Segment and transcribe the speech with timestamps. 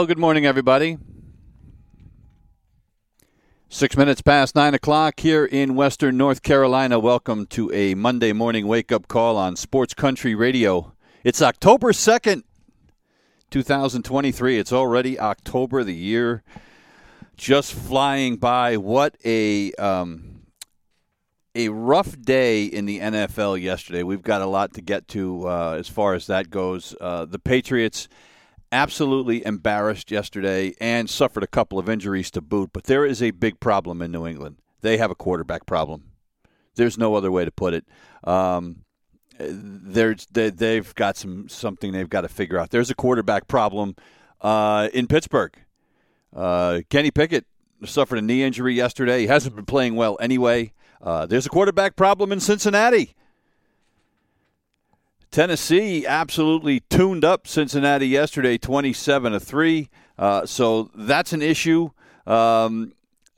[0.00, 0.96] Well, good morning, everybody.
[3.68, 6.98] Six minutes past nine o'clock here in Western North Carolina.
[6.98, 10.94] Welcome to a Monday morning wake up call on Sports Country Radio.
[11.22, 12.44] It's October 2nd,
[13.50, 14.56] 2023.
[14.56, 16.44] It's already October, the year
[17.36, 18.78] just flying by.
[18.78, 19.74] What a.
[19.74, 20.28] Um,
[21.54, 24.02] a rough day in the NFL yesterday.
[24.04, 26.94] We've got a lot to get to uh, as far as that goes.
[27.00, 28.08] Uh, the Patriots
[28.72, 32.70] absolutely embarrassed yesterday and suffered a couple of injuries to boot.
[32.72, 34.56] But there is a big problem in New England.
[34.80, 36.04] They have a quarterback problem.
[36.76, 37.84] There's no other way to put it.
[38.24, 38.84] Um,
[39.38, 42.70] they, they've got some something they've got to figure out.
[42.70, 43.96] There's a quarterback problem
[44.40, 45.54] uh, in Pittsburgh.
[46.34, 47.46] Uh, Kenny Pickett
[47.84, 49.20] suffered a knee injury yesterday.
[49.20, 50.72] He hasn't been playing well anyway.
[51.02, 53.14] Uh, there's a quarterback problem in Cincinnati.
[55.30, 59.88] Tennessee absolutely tuned up Cincinnati yesterday, 27 to 3.
[60.18, 61.90] Uh, so that's an issue.
[62.26, 62.92] Um,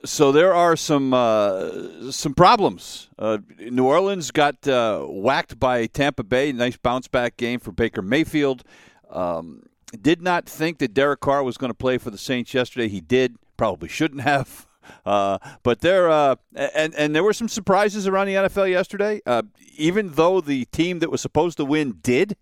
[0.05, 3.09] so there are some uh, some problems.
[3.17, 6.51] Uh, New Orleans got uh, whacked by Tampa Bay.
[6.51, 8.63] Nice bounce back game for Baker Mayfield.
[9.09, 9.63] Um,
[10.01, 12.89] did not think that Derek Carr was going to play for the Saints yesterday.
[12.89, 13.37] He did.
[13.55, 14.67] Probably shouldn't have.
[15.05, 19.21] Uh, but there, uh, and and there were some surprises around the NFL yesterday.
[19.25, 19.43] Uh,
[19.75, 22.35] even though the team that was supposed to win did,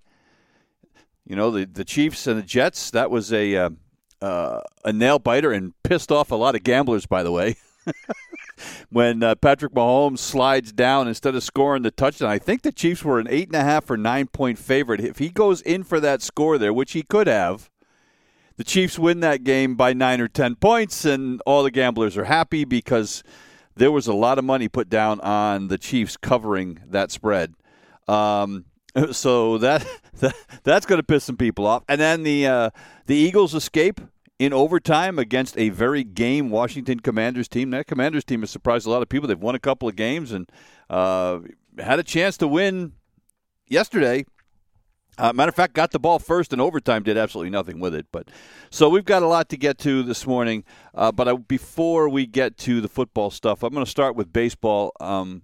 [1.26, 3.70] you know, the the Chiefs and the Jets, that was a uh,
[4.22, 7.06] uh, a nail biter and pissed off a lot of gamblers.
[7.06, 7.56] By the way.
[8.92, 12.30] when uh, Patrick Mahomes slides down instead of scoring the touchdown.
[12.30, 15.00] I think the Chiefs were an eight and a half or nine point favorite.
[15.00, 17.71] If he goes in for that score there, which he could have,
[18.58, 22.26] the Chiefs win that game by nine or ten points, and all the gamblers are
[22.26, 23.24] happy because
[23.76, 27.54] there was a lot of money put down on the Chiefs covering that spread.
[28.08, 28.66] Um,
[29.12, 29.86] so that,
[30.20, 31.84] that that's going to piss some people off.
[31.88, 32.70] And then the uh,
[33.06, 34.02] the Eagles escape
[34.40, 37.70] in overtime against a very game Washington Commanders team.
[37.72, 39.28] That Commanders team has surprised a lot of people.
[39.28, 40.50] They've won a couple of games and
[40.90, 41.40] uh,
[41.78, 42.94] had a chance to win
[43.68, 44.26] yesterday
[45.22, 48.08] uh, matter of fact, got the ball first in overtime, did absolutely nothing with it.
[48.12, 48.30] But
[48.72, 50.64] so we've got a lot to get to this morning.
[50.96, 54.34] Uh, but I, before we get to the football stuff, I'm going to start with
[54.34, 55.44] baseball, um,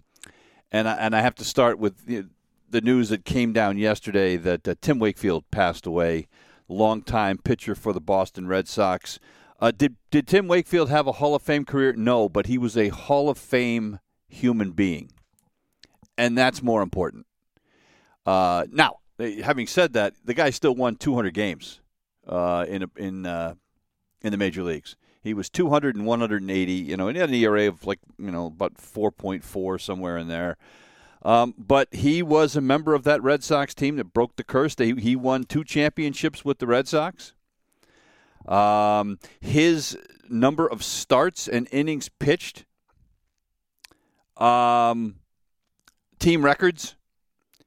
[0.72, 2.28] and I, and I have to start with the,
[2.68, 6.28] the news that came down yesterday that uh, Tim Wakefield passed away,
[6.68, 9.20] longtime pitcher for the Boston Red Sox.
[9.60, 11.94] Uh, did did Tim Wakefield have a Hall of Fame career?
[11.94, 15.12] No, but he was a Hall of Fame human being,
[16.18, 17.28] and that's more important.
[18.26, 18.66] Uh,
[19.20, 21.82] having said that, the guy still won 200 games
[22.28, 23.56] uh, in in uh,
[24.22, 24.96] in the major leagues.
[25.24, 28.32] He was 200 and 180, you know, and he had an ERA of like you
[28.32, 30.58] know about 4.4 somewhere in there.
[31.24, 34.76] Um, but he was a member of that Red Sox team that broke the curse.
[34.76, 37.34] They, he won two championships with the Red Sox.
[38.48, 39.98] Um, his
[40.30, 42.66] number of starts and innings pitched,
[44.38, 45.16] um,
[46.20, 46.96] team records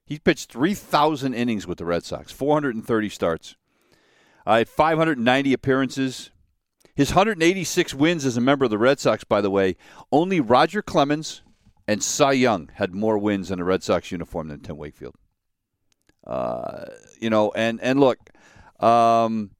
[0.05, 3.55] he pitched 3,000 innings with the Red Sox, 430 starts.
[4.45, 6.31] Uh, had 590 appearances.
[6.95, 9.77] His 186 wins as a member of the Red Sox, by the way,
[10.11, 11.41] only Roger Clemens
[11.87, 15.15] and Cy Young had more wins in a Red Sox uniform than Tim Wakefield.
[16.25, 16.85] Uh,
[17.19, 18.19] you know, and and look,
[18.79, 19.51] um,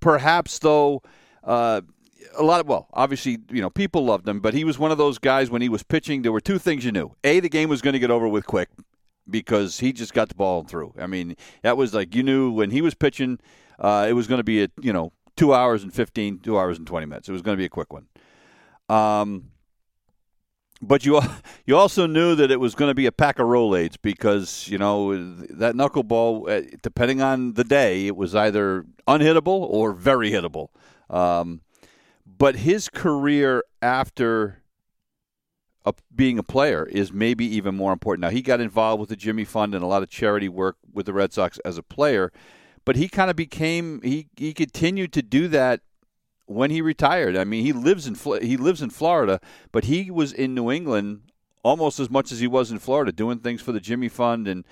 [0.00, 1.02] perhaps though,
[1.44, 1.80] uh,
[2.36, 4.98] a lot of well, obviously, you know, people loved him, but he was one of
[4.98, 6.22] those guys when he was pitching.
[6.22, 8.46] There were two things you knew: a, the game was going to get over with
[8.46, 8.68] quick,
[9.28, 10.94] because he just got the ball through.
[10.98, 13.38] I mean, that was like you knew when he was pitching,
[13.78, 16.78] uh, it was going to be a you know two hours and 15, two hours
[16.78, 17.28] and twenty minutes.
[17.28, 18.06] It was going to be a quick one.
[18.88, 19.50] Um,
[20.82, 21.20] but you
[21.66, 24.78] you also knew that it was going to be a pack of Rolaids because you
[24.78, 30.68] know that knuckleball, uh, depending on the day, it was either unhittable or very hittable.
[31.08, 31.60] Um,
[32.26, 34.62] but his career after
[35.86, 38.22] a, being a player is maybe even more important.
[38.22, 41.06] Now, he got involved with the Jimmy Fund and a lot of charity work with
[41.06, 42.32] the Red Sox as a player,
[42.84, 45.80] but he kind of became, he, he continued to do that
[46.46, 47.36] when he retired.
[47.36, 49.40] I mean, he lives in he lives in Florida,
[49.72, 51.22] but he was in New England
[51.62, 54.64] almost as much as he was in Florida, doing things for the Jimmy Fund, and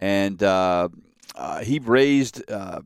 [0.00, 0.88] and uh,
[1.36, 2.80] uh, he raised uh,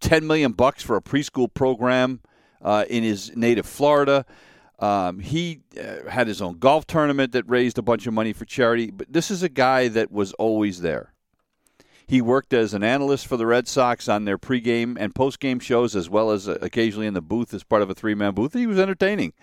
[0.00, 2.20] ten million bucks for a preschool program
[2.60, 4.26] uh, in his native Florida.
[4.82, 8.44] Um, he uh, had his own golf tournament that raised a bunch of money for
[8.44, 8.90] charity.
[8.90, 11.12] But this is a guy that was always there.
[12.04, 15.94] He worked as an analyst for the Red Sox on their pregame and postgame shows,
[15.94, 18.54] as well as uh, occasionally in the booth as part of a three-man booth.
[18.54, 19.34] He was entertaining.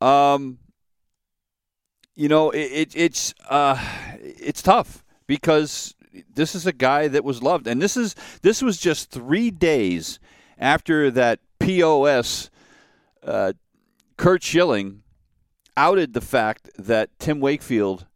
[0.00, 0.58] Um,
[2.14, 3.78] you know, it, it, it's uh,
[4.22, 5.94] it's tough because
[6.34, 10.18] this is a guy that was loved, and this is this was just three days
[10.56, 12.48] after that POS.
[13.22, 13.52] Uh,
[14.16, 15.02] Curt Schilling
[15.76, 18.06] outed the fact that Tim Wakefield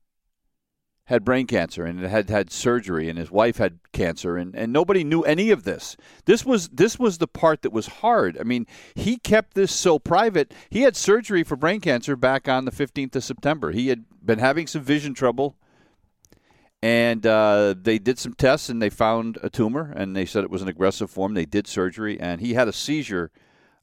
[1.10, 5.02] had brain cancer and had had surgery and his wife had cancer and, and nobody
[5.02, 5.96] knew any of this.
[6.24, 8.38] This was this was the part that was hard.
[8.38, 8.64] I mean,
[8.94, 10.54] he kept this so private.
[10.70, 13.72] He had surgery for brain cancer back on the 15th of September.
[13.72, 15.56] He had been having some vision trouble
[16.80, 20.50] and uh, they did some tests and they found a tumor and they said it
[20.50, 21.34] was an aggressive form.
[21.34, 23.32] They did surgery and he had a seizure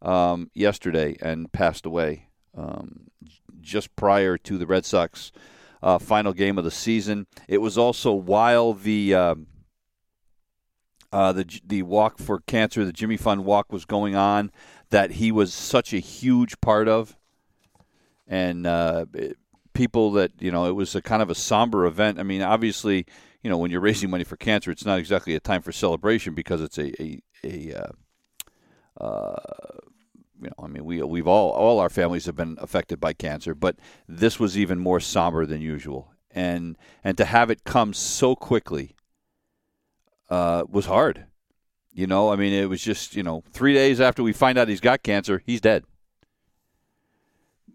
[0.01, 3.07] um, yesterday and passed away um,
[3.61, 5.31] just prior to the Red Sox
[5.81, 7.27] uh, final game of the season.
[7.47, 9.47] It was also while the um,
[11.11, 14.51] uh, the the walk for cancer, the Jimmy Fund walk, was going on
[14.89, 17.15] that he was such a huge part of,
[18.27, 19.05] and uh,
[19.73, 22.19] people that you know it was a kind of a somber event.
[22.19, 23.05] I mean, obviously,
[23.44, 26.33] you know when you're raising money for cancer, it's not exactly a time for celebration
[26.33, 27.91] because it's a a, a uh, uh
[29.01, 33.55] you know, I mean, we we've all all our families have been affected by cancer,
[33.55, 33.77] but
[34.07, 38.95] this was even more somber than usual, and and to have it come so quickly
[40.29, 41.25] uh, was hard.
[41.94, 44.67] You know, I mean, it was just you know three days after we find out
[44.67, 45.83] he's got cancer, he's dead.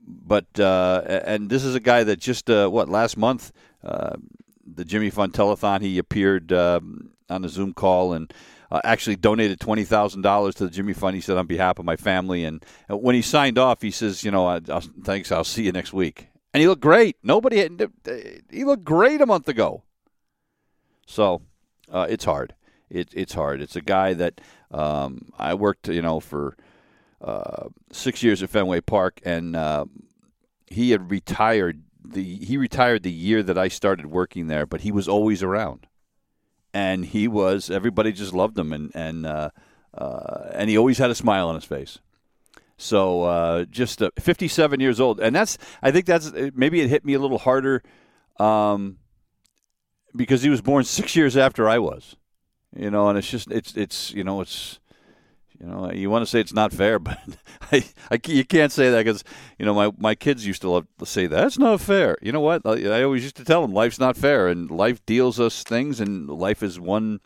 [0.05, 3.53] But uh, and this is a guy that just uh, what last month,
[3.85, 4.17] uh,
[4.65, 8.33] the Jimmy Fund Telethon, he appeared um, on a Zoom call and
[8.73, 11.15] uh, actually donated twenty thousand dollars to the Jimmy Fund.
[11.15, 14.31] He said on behalf of my family, and when he signed off, he says, "You
[14.31, 15.31] know, I, I'll, thanks.
[15.31, 17.17] I'll see you next week." And he looked great.
[17.23, 17.91] Nobody had,
[18.51, 19.83] he looked great a month ago.
[21.07, 21.43] So
[21.91, 22.55] uh, it's hard.
[22.89, 23.61] It, it's hard.
[23.61, 24.41] It's a guy that
[24.71, 26.57] um, I worked, you know, for
[27.23, 29.85] uh, six years at Fenway Park, and uh,
[30.67, 31.83] he had retired.
[32.03, 35.87] The he retired the year that I started working there, but he was always around
[36.75, 39.51] and he was everybody just loved him, and and uh,
[39.97, 41.99] uh, and he always had a smile on his face.
[42.77, 47.05] So uh, just uh, 57 years old, and that's I think that's maybe it hit
[47.05, 47.83] me a little harder
[48.41, 48.99] um,
[50.17, 52.17] because he was born six years after I was,
[52.75, 54.81] you know, and it's just it's it's you know it's
[55.63, 57.19] you know, you want to say it's not fair, but
[57.71, 59.23] I, I you can't say that because
[59.59, 62.17] you know my my kids used to love to say that that's not fair.
[62.21, 62.63] You know what?
[62.67, 66.01] I, I always used to tell them life's not fair, and life deals us things,
[66.01, 67.21] and life is one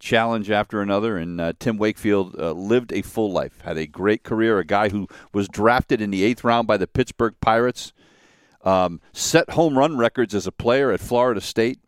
[0.00, 1.16] challenge after another.
[1.16, 4.58] And uh, Tim Wakefield uh, lived a full life, had a great career.
[4.58, 7.92] A guy who was drafted in the eighth round by the Pittsburgh Pirates,
[8.64, 11.78] um, set home run records as a player at Florida State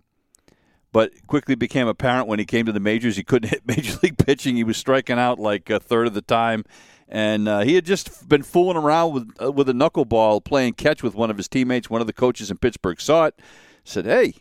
[0.99, 4.19] but quickly became apparent when he came to the majors he couldn't hit major league
[4.19, 4.57] pitching.
[4.57, 6.65] He was striking out like a third of the time,
[7.09, 11.01] and uh, he had just been fooling around with uh, with a knuckleball playing catch
[11.01, 11.89] with one of his teammates.
[11.89, 13.39] One of the coaches in Pittsburgh saw it,
[13.85, 14.35] said, "Hey."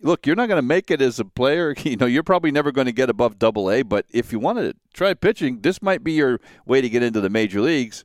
[0.00, 1.74] Look, you're not going to make it as a player.
[1.82, 3.80] You know, you're probably never going to get above Double A.
[3.82, 7.22] But if you want to try pitching, this might be your way to get into
[7.22, 8.04] the major leagues.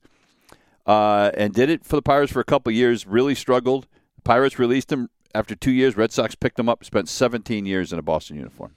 [0.85, 3.05] Uh, and did it for the Pirates for a couple years.
[3.05, 3.85] Really struggled.
[4.23, 7.99] Pirates released him after two years, Red Sox picked him up, spent 17 years in
[7.99, 8.75] a Boston uniform.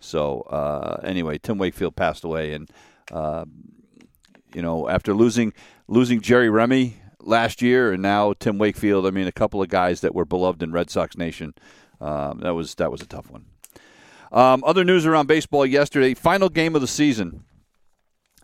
[0.00, 2.70] So uh, anyway, Tim Wakefield passed away, and
[3.12, 3.44] uh,
[4.54, 5.52] you know after losing
[5.88, 9.06] losing Jerry Remy last year, and now Tim Wakefield.
[9.06, 11.54] I mean, a couple of guys that were beloved in Red Sox Nation.
[12.00, 13.46] Um, that was that was a tough one.
[14.30, 17.44] Um, other news around baseball yesterday: final game of the season.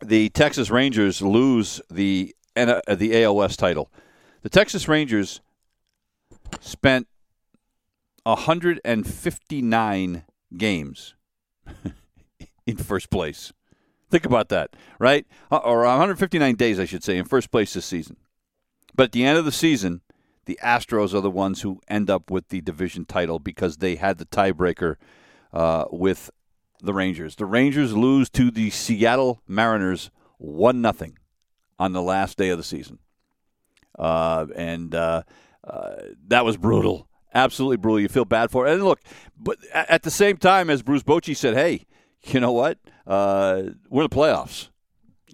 [0.02, 3.90] The Texas Rangers lose the the AOS title.
[4.43, 5.40] The Texas Rangers
[6.61, 7.07] spent
[8.25, 10.25] 159
[10.57, 11.14] games
[12.66, 13.52] in first place.
[14.11, 15.25] Think about that, right?
[15.50, 18.16] Uh, or 159 days, I should say, in first place this season.
[18.95, 20.00] But at the end of the season,
[20.47, 24.19] the Astros are the ones who end up with the division title because they had
[24.19, 24.97] the tiebreaker
[25.52, 26.31] uh, with
[26.81, 27.37] the Rangers.
[27.37, 31.19] The Rangers lose to the Seattle Mariners one nothing
[31.78, 32.99] on the last day of the season,
[33.99, 35.23] uh, and uh,
[35.64, 35.95] uh
[36.28, 38.00] that was brutal absolutely brutal.
[38.00, 38.75] You feel bad for it.
[38.75, 39.00] And look,
[39.38, 41.87] but at the same time, as Bruce Bochy said, hey,
[42.25, 42.79] you know what?
[43.07, 44.69] Uh, we're in the playoffs.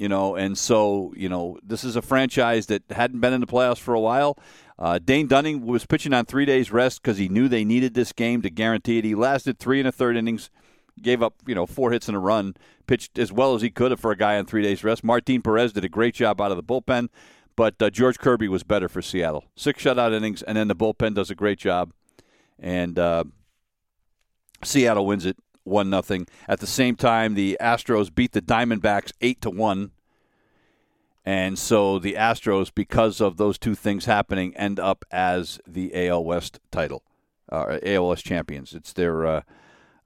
[0.00, 3.47] you know, and so you know this is a franchise that hadn't been in the
[3.47, 4.38] playoffs for a while.
[4.78, 8.12] Uh, Dane Dunning was pitching on three days rest because he knew they needed this
[8.14, 9.04] game to guarantee it.
[9.04, 10.49] He lasted three and a third innings,
[11.02, 12.54] gave up you know four hits and a run,
[12.87, 15.04] pitched as well as he could for a guy on three days rest.
[15.04, 17.11] Martin Perez did a great job out of the bullpen,
[17.57, 19.45] but uh, George Kirby was better for Seattle.
[19.57, 21.92] Six shutout innings, and then the bullpen does a great job,
[22.59, 23.25] and uh,
[24.62, 26.26] Seattle wins it one nothing.
[26.49, 29.92] At the same time, the Astros beat the Diamondbacks eight to one.
[31.25, 36.25] And so the Astros, because of those two things happening, end up as the AL
[36.25, 37.02] West title,
[37.52, 38.75] uh, AL West champions.
[38.75, 39.42] It's their, uh,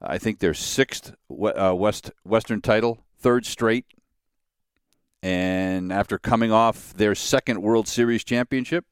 [0.01, 3.85] I think, their sixth uh, West Western title, third straight.
[5.25, 8.85] And after coming off their second World Series championship,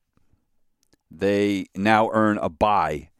[1.11, 3.11] they now earn a bye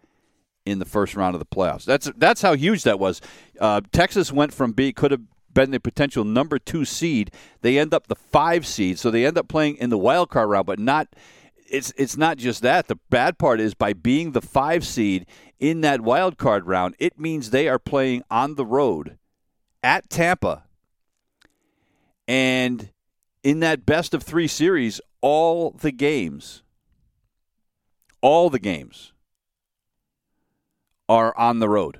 [0.65, 1.85] in the first round of the playoffs.
[1.85, 3.21] That's that's how huge that was.
[3.59, 5.21] Uh, Texas went from being could have
[5.53, 7.29] been the potential number two seed.
[7.61, 10.49] They end up the five seed, so they end up playing in the wild card
[10.49, 11.07] round, but not.
[11.69, 12.87] It's it's not just that.
[12.87, 15.27] The bad part is by being the five seed
[15.59, 19.19] in that wild card round, it means they are playing on the road
[19.83, 20.63] at Tampa,
[22.27, 22.89] and
[23.43, 26.63] in that best of three series, all the games,
[28.21, 29.11] all the games
[31.09, 31.99] are on the road.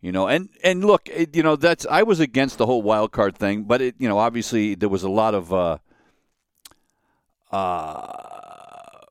[0.00, 3.10] You know, and and look, it, you know that's I was against the whole wild
[3.10, 5.78] card thing, but it you know obviously there was a lot of uh,
[7.50, 9.06] uh,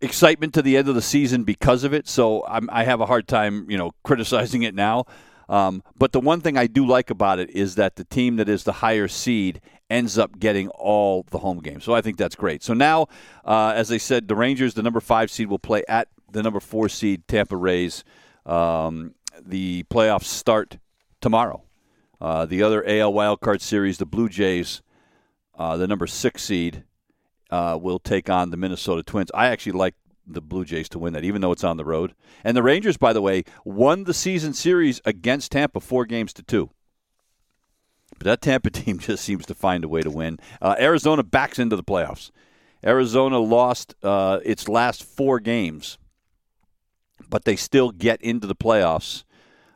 [0.00, 2.06] excitement to the end of the season because of it.
[2.06, 5.06] So I'm, I have a hard time you know criticizing it now.
[5.50, 8.48] Um, but the one thing I do like about it is that the team that
[8.48, 11.82] is the higher seed ends up getting all the home games.
[11.82, 12.62] So I think that's great.
[12.62, 13.08] So now,
[13.44, 16.60] uh, as I said, the Rangers, the number five seed, will play at the number
[16.60, 18.04] four seed Tampa Rays.
[18.46, 20.78] Um, the playoffs start
[21.20, 21.64] tomorrow.
[22.20, 24.82] Uh, the other AL wildcard series, the Blue Jays,
[25.58, 26.84] uh, the number six seed,
[27.50, 29.32] uh, will take on the Minnesota Twins.
[29.34, 29.96] I actually like
[30.32, 32.14] the Blue Jays to win that, even though it's on the road.
[32.44, 36.42] And the Rangers, by the way, won the season series against Tampa four games to
[36.42, 36.70] two.
[38.18, 40.38] But that Tampa team just seems to find a way to win.
[40.60, 42.30] Uh, Arizona backs into the playoffs.
[42.84, 45.98] Arizona lost uh, its last four games
[47.30, 49.24] but they still get into the playoffs.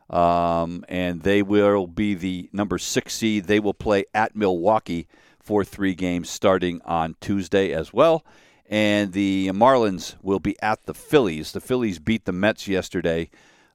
[0.09, 3.45] Um, and they will be the number six seed.
[3.45, 5.07] They will play at Milwaukee
[5.39, 8.23] for three games starting on Tuesday as well.
[8.67, 11.51] And the Marlins will be at the Phillies.
[11.51, 13.29] The Phillies beat the Mets yesterday,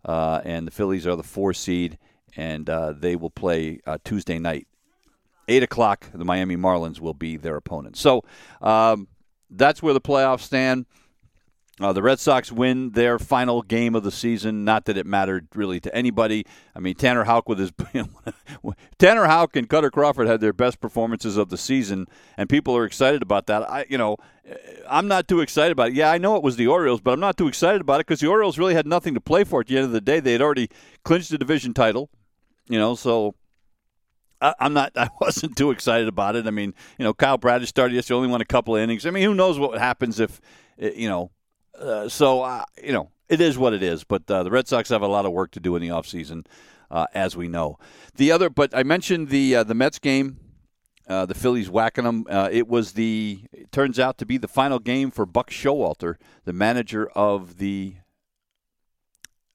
[0.04, 1.96] uh, and the Phillies are the four seed,
[2.36, 4.66] and uh, they will play uh, Tuesday night.
[5.48, 7.96] 8 o'clock, the Miami Marlins will be their opponent.
[7.96, 8.22] So
[8.62, 9.08] um,
[9.50, 10.86] that's where the playoffs stand.
[11.80, 14.64] Uh, the Red Sox win their final game of the season.
[14.64, 16.44] Not that it mattered really to anybody.
[16.74, 17.72] I mean, Tanner Houck with his
[18.98, 22.06] Tanner Houck and Kutter Crawford had their best performances of the season,
[22.36, 23.68] and people are excited about that.
[23.68, 24.18] I, you know,
[24.88, 25.94] I'm not too excited about it.
[25.94, 28.20] Yeah, I know it was the Orioles, but I'm not too excited about it because
[28.20, 30.20] the Orioles really had nothing to play for at the end of the day.
[30.20, 30.68] They had already
[31.02, 32.10] clinched the division title,
[32.68, 33.34] you know, so
[34.40, 34.92] I, am not.
[34.96, 36.46] I wasn't too excited about it.
[36.46, 39.06] I mean, you know, Kyle Bradish started yesterday, only won a couple of innings.
[39.06, 40.40] I mean, who knows what happens if,
[40.78, 41.30] you know,
[41.80, 44.04] uh, so uh, you know it is what it is.
[44.04, 46.46] But uh, the Red Sox have a lot of work to do in the offseason,
[46.90, 47.78] uh, as we know.
[48.16, 50.38] The other, but I mentioned the uh, the Mets game.
[51.08, 52.24] Uh, the Phillies whacking them.
[52.52, 53.40] it was the.
[53.52, 57.94] It turns out to be the final game for Buck Showalter, the manager of the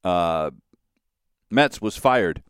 [0.03, 2.43] Mets, was fired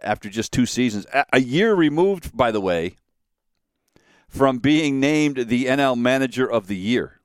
[0.00, 1.04] after just two seasons.
[1.32, 2.94] A year removed, by the way,
[4.28, 7.21] from being named the NL Manager of the Year.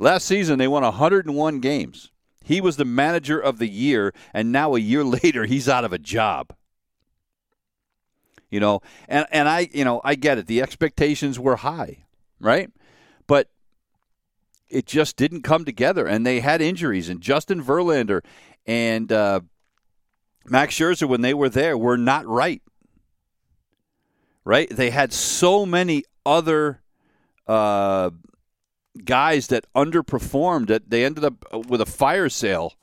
[0.00, 2.10] Last season, they won 101 games.
[2.42, 5.92] He was the manager of the year, and now a year later, he's out of
[5.92, 6.54] a job.
[8.50, 10.46] You know, and, and I, you know, I get it.
[10.46, 12.06] The expectations were high,
[12.40, 12.70] right?
[13.26, 13.50] But
[14.70, 17.10] it just didn't come together, and they had injuries.
[17.10, 18.22] And Justin Verlander
[18.66, 19.40] and uh,
[20.46, 22.62] Max Scherzer, when they were there, were not right.
[24.44, 24.68] Right?
[24.70, 26.80] They had so many other
[27.46, 28.10] uh,
[29.04, 32.74] guys that underperformed that they ended up with a fire sale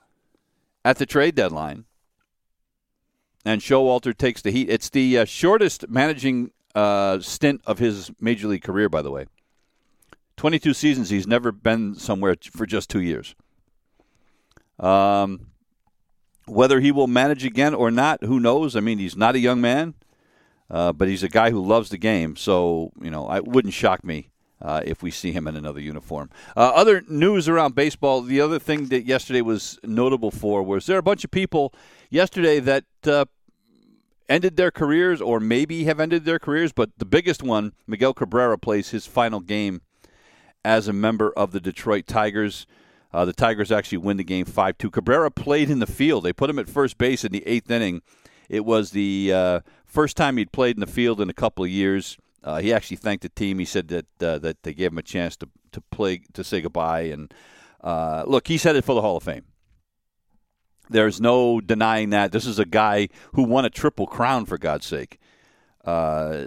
[0.85, 1.85] at the trade deadline.
[3.45, 4.69] And Showalter takes the heat.
[4.69, 9.27] It's the uh, shortest managing uh, stint of his major league career, by the way.
[10.35, 11.09] 22 seasons.
[11.09, 13.35] He's never been somewhere for just two years.
[14.79, 15.47] Um,
[16.45, 18.75] whether he will manage again or not, who knows?
[18.75, 19.95] I mean, he's not a young man,
[20.69, 22.35] uh, but he's a guy who loves the game.
[22.35, 24.29] So, you know, it wouldn't shock me
[24.61, 26.29] uh, if we see him in another uniform.
[26.55, 28.21] Uh, other news around baseball.
[28.21, 31.73] The other thing that yesterday was notable for was there are a bunch of people
[32.09, 33.25] yesterday that uh,
[34.29, 36.71] ended their careers or maybe have ended their careers.
[36.71, 39.81] But the biggest one, Miguel Cabrera plays his final game
[40.65, 42.65] as a member of the Detroit Tigers.
[43.13, 44.91] Uh, the Tigers actually win the game 5 2.
[44.91, 46.23] Cabrera played in the field.
[46.23, 48.01] They put him at first base in the eighth inning.
[48.49, 51.69] It was the uh, first time he'd played in the field in a couple of
[51.69, 52.17] years.
[52.47, 53.59] Uh, he actually thanked the team.
[53.59, 56.61] He said that uh, that they gave him a chance to, to play to say
[56.61, 57.01] goodbye.
[57.01, 57.33] And
[57.81, 59.43] uh, look, he's headed for the Hall of Fame.
[60.89, 62.31] There's no denying that.
[62.31, 65.19] This is a guy who won a triple crown, for God's sake.
[65.83, 66.45] Uh,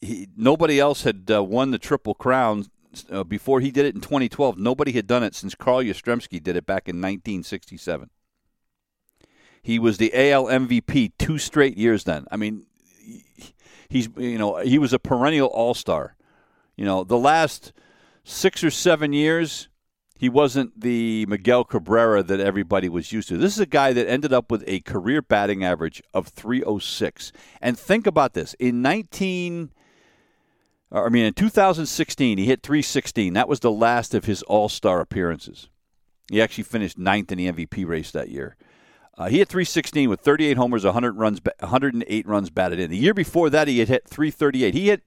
[0.00, 2.64] he, nobody else had uh, won the triple crown
[3.10, 4.56] uh, before he did it in 2012.
[4.56, 8.08] Nobody had done it since Carl Yastrzemski did it back in 1967.
[9.60, 12.04] He was the AL MVP two straight years.
[12.04, 12.64] Then, I mean,
[13.88, 16.16] he's you know he was a perennial All Star.
[16.76, 17.72] You know, the last
[18.22, 19.68] six or seven years,
[20.18, 23.36] he wasn't the Miguel Cabrera that everybody was used to.
[23.36, 27.32] This is a guy that ended up with a career batting average of 306.
[27.60, 28.54] And think about this.
[28.54, 29.70] In 19
[30.90, 33.32] uh, I mean in 2016 he hit 316.
[33.32, 35.68] That was the last of his All-Star appearances.
[36.30, 38.56] He actually finished ninth in the MVP race that year.
[39.18, 42.88] Uh, he hit 316 with 38 homers, 100 runs, 108 runs batted in.
[42.88, 44.72] The year before that, he had hit 338.
[44.72, 45.02] He hit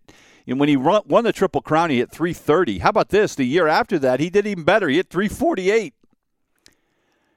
[0.47, 2.79] and when he run, won the Triple Crown, he hit 330.
[2.79, 3.35] How about this?
[3.35, 4.89] The year after that, he did even better.
[4.89, 5.93] He hit 348.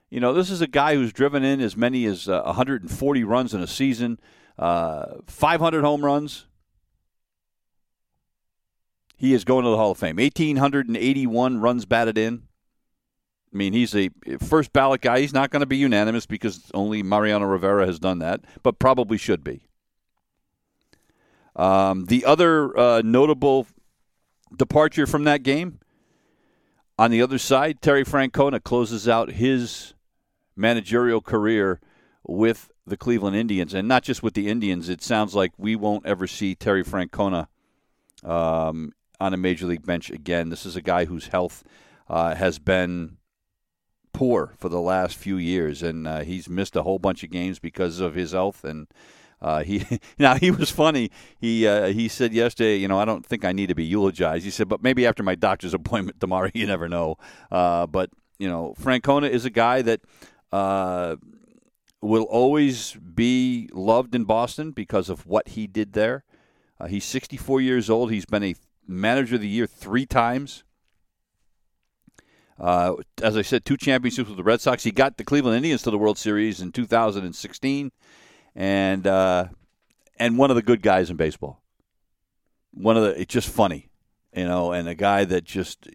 [0.09, 3.53] You know, this is a guy who's driven in as many as uh, 140 runs
[3.53, 4.19] in a season,
[4.57, 6.47] uh, 500 home runs.
[9.17, 10.17] He is going to the Hall of Fame.
[10.17, 12.43] 1,881 runs batted in.
[13.55, 14.09] I mean, he's a
[14.41, 15.21] first ballot guy.
[15.21, 19.17] He's not going to be unanimous because only Mariano Rivera has done that, but probably
[19.17, 19.69] should be.
[21.55, 23.65] Um, the other uh, notable
[24.53, 25.79] departure from that game,
[26.99, 29.93] on the other side, Terry Francona closes out his
[30.57, 31.79] managerial career
[32.27, 34.89] with the Cleveland Indians, and not just with the Indians.
[34.89, 37.47] It sounds like we won't ever see Terry Francona
[38.21, 40.49] um, on a major league bench again.
[40.49, 41.63] This is a guy whose health
[42.09, 43.15] uh, has been
[44.15, 47.59] poor for the last few years, and uh, he's missed a whole bunch of games
[47.59, 48.87] because of his health and
[49.41, 49.85] uh, he
[50.17, 51.11] now he was funny.
[51.39, 54.43] He uh, he said yesterday, you know, I don't think I need to be eulogized.
[54.43, 57.17] He said, but maybe after my doctor's appointment tomorrow, you never know.
[57.51, 60.01] Uh, but you know, Francona is a guy that
[60.51, 61.15] uh,
[62.01, 66.23] will always be loved in Boston because of what he did there.
[66.79, 68.11] Uh, he's 64 years old.
[68.11, 70.64] He's been a manager of the year three times.
[72.59, 74.83] Uh, as I said, two championships with the Red Sox.
[74.83, 77.91] He got the Cleveland Indians to the World Series in 2016
[78.55, 79.47] and uh,
[80.17, 81.61] and one of the good guys in baseball.
[82.71, 83.89] One of the it's just funny,
[84.33, 85.87] you know, and a guy that just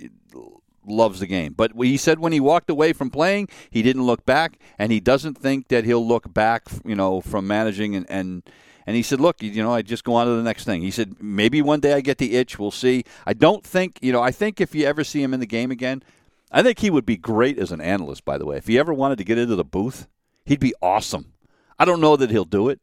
[0.87, 1.55] loves the game.
[1.55, 5.01] But he said when he walked away from playing, he didn't look back, and he
[5.01, 8.07] doesn't think that he'll look back, you know, from managing and.
[8.11, 8.42] and
[8.87, 10.90] and he said, "Look, you know, I just go on to the next thing." He
[10.90, 12.59] said, "Maybe one day I get the itch.
[12.59, 15.38] We'll see." I don't think, you know, I think if you ever see him in
[15.38, 16.03] the game again,
[16.50, 18.24] I think he would be great as an analyst.
[18.24, 20.08] By the way, if he ever wanted to get into the booth,
[20.44, 21.32] he'd be awesome.
[21.78, 22.80] I don't know that he'll do it,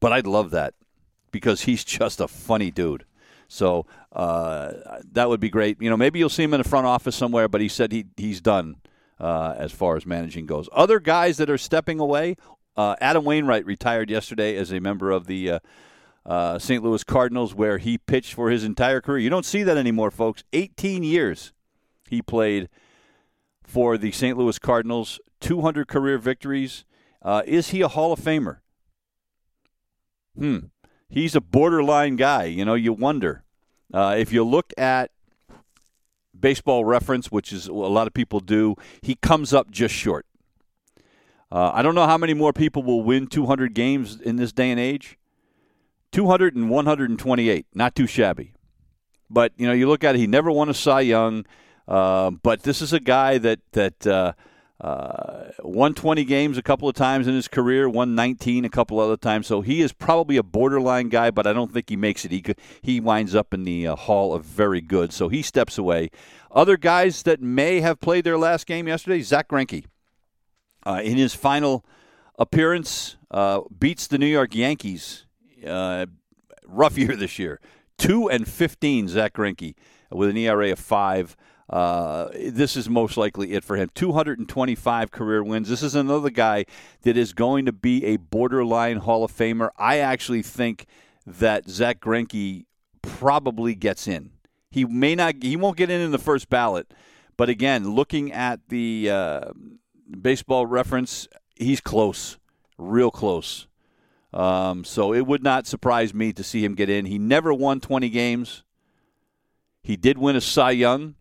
[0.00, 0.74] but I'd love that
[1.30, 3.04] because he's just a funny dude.
[3.48, 4.72] So uh,
[5.12, 5.80] that would be great.
[5.80, 8.06] You know, maybe you'll see him in the front office somewhere, but he said he
[8.16, 8.76] he's done
[9.20, 10.68] uh, as far as managing goes.
[10.72, 12.36] Other guys that are stepping away.
[12.74, 15.58] Uh, Adam Wainwright retired yesterday as a member of the uh,
[16.24, 16.82] uh, St.
[16.82, 19.18] Louis Cardinals, where he pitched for his entire career.
[19.18, 20.42] You don't see that anymore, folks.
[20.54, 21.52] 18 years
[22.12, 22.68] he played
[23.64, 24.36] for the St.
[24.36, 26.84] Louis Cardinals, 200 career victories.
[27.22, 28.58] Uh, is he a Hall of Famer?
[30.36, 30.58] Hmm.
[31.08, 32.44] He's a borderline guy.
[32.44, 33.44] You know, you wonder.
[33.94, 35.10] Uh, if you look at
[36.38, 40.26] baseball reference, which is a lot of people do, he comes up just short.
[41.50, 44.70] Uh, I don't know how many more people will win 200 games in this day
[44.70, 45.18] and age.
[46.12, 48.52] 200 and 128, not too shabby.
[49.30, 51.46] But you know, you look at it; he never won a Cy Young.
[51.88, 54.32] Uh, but this is a guy that that uh,
[54.82, 58.98] uh, won 20 games a couple of times in his career, won 19 a couple
[58.98, 59.46] other times.
[59.46, 62.32] So he is probably a borderline guy, but I don't think he makes it.
[62.32, 62.44] He
[62.82, 66.10] he winds up in the uh, Hall of Very Good, so he steps away.
[66.50, 69.86] Other guys that may have played their last game yesterday, Zack Greinke,
[70.84, 71.84] uh, in his final
[72.38, 75.26] appearance, uh, beats the New York Yankees.
[75.64, 77.60] Rough year this year,
[77.98, 79.08] two and 15.
[79.08, 79.74] Zack Greinke
[80.10, 81.36] with an ERA of five.
[81.72, 83.88] Uh, this is most likely it for him.
[83.94, 85.70] 225 career wins.
[85.70, 86.66] This is another guy
[87.00, 89.70] that is going to be a borderline Hall of Famer.
[89.78, 90.84] I actually think
[91.26, 92.66] that Zack Greinke
[93.00, 94.32] probably gets in.
[94.70, 95.36] He may not.
[95.40, 96.92] He won't get in in the first ballot,
[97.38, 99.52] but again, looking at the uh,
[100.20, 102.38] baseball reference, he's close,
[102.76, 103.66] real close.
[104.34, 107.06] Um, so it would not surprise me to see him get in.
[107.06, 108.62] He never won 20 games.
[109.82, 111.16] He did win a Cy Young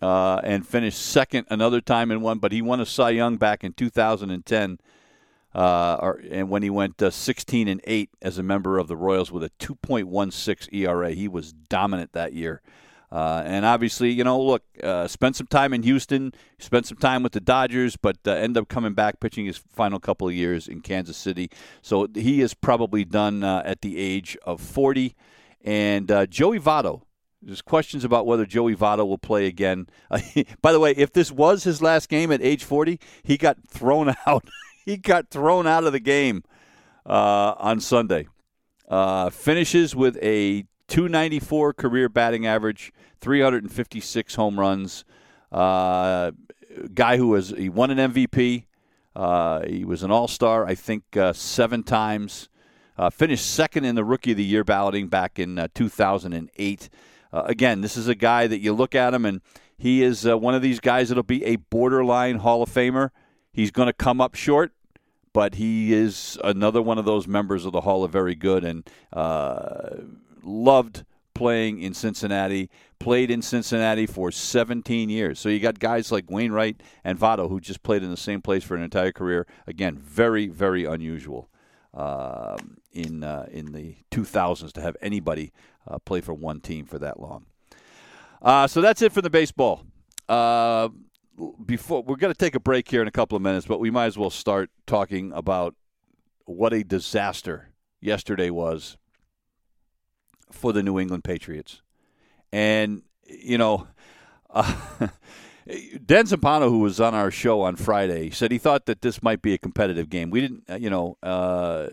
[0.00, 3.64] uh, and finished second another time in one, but he won a Cy Young back
[3.64, 4.78] in 2010,
[5.54, 8.96] uh, or, and when he went uh, 16 and eight as a member of the
[8.96, 12.62] Royals with a 2.16 ERA, he was dominant that year.
[13.10, 17.22] Uh, and obviously, you know, look, uh, spent some time in Houston, spent some time
[17.22, 20.82] with the Dodgers, but uh, up coming back pitching his final couple of years in
[20.82, 21.50] Kansas City.
[21.80, 25.14] So he is probably done uh, at the age of 40.
[25.64, 27.02] And Joey Votto,
[27.42, 29.86] there's questions about whether Joey Votto will play again.
[30.62, 34.14] by the way, if this was his last game at age 40, he got thrown
[34.26, 34.44] out.
[34.84, 36.42] he got thrown out of the game
[37.06, 38.26] uh, on Sunday.
[39.30, 45.04] finishes with a 294 career batting average, 356 home runs.
[45.52, 46.32] Uh,
[46.94, 48.64] guy who was he won an MVP.
[49.14, 52.48] Uh, he was an All Star, I think, uh, seven times.
[52.96, 56.88] Uh, finished second in the Rookie of the Year balloting back in uh, 2008.
[57.32, 59.40] Uh, again, this is a guy that you look at him and
[59.76, 63.10] he is one of these guys that'll be a borderline Hall of Famer.
[63.52, 64.72] He's going to come up short,
[65.32, 68.88] but he is another one of those members of the Hall of Very Good and
[70.42, 71.04] loved
[71.38, 75.38] playing in Cincinnati, played in Cincinnati for 17 years.
[75.38, 78.64] So you got guys like Wainwright and Votto who just played in the same place
[78.64, 79.46] for an entire career.
[79.66, 81.48] Again, very, very unusual
[81.94, 82.56] uh,
[82.92, 85.52] in uh, in the 2000s to have anybody
[85.88, 87.46] uh, play for one team for that long.
[88.40, 89.84] Uh, so that's it for the baseball.
[90.28, 90.88] Uh,
[91.64, 93.90] before we're going to take a break here in a couple of minutes, but we
[93.90, 95.74] might as well start talking about
[96.44, 97.68] what a disaster
[98.00, 98.96] yesterday was
[100.50, 101.82] for the New England Patriots.
[102.52, 103.86] And, you know,
[104.50, 104.74] uh,
[106.04, 109.42] Dan Zampano, who was on our show on Friday, said he thought that this might
[109.42, 110.30] be a competitive game.
[110.30, 111.88] We didn't, uh, you know, uh,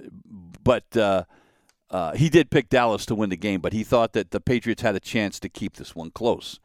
[0.63, 0.86] but
[1.91, 4.39] uh, uh, he did pick Dallas to win the game, but he thought that the
[4.39, 6.59] Patriots had a chance to keep this one close.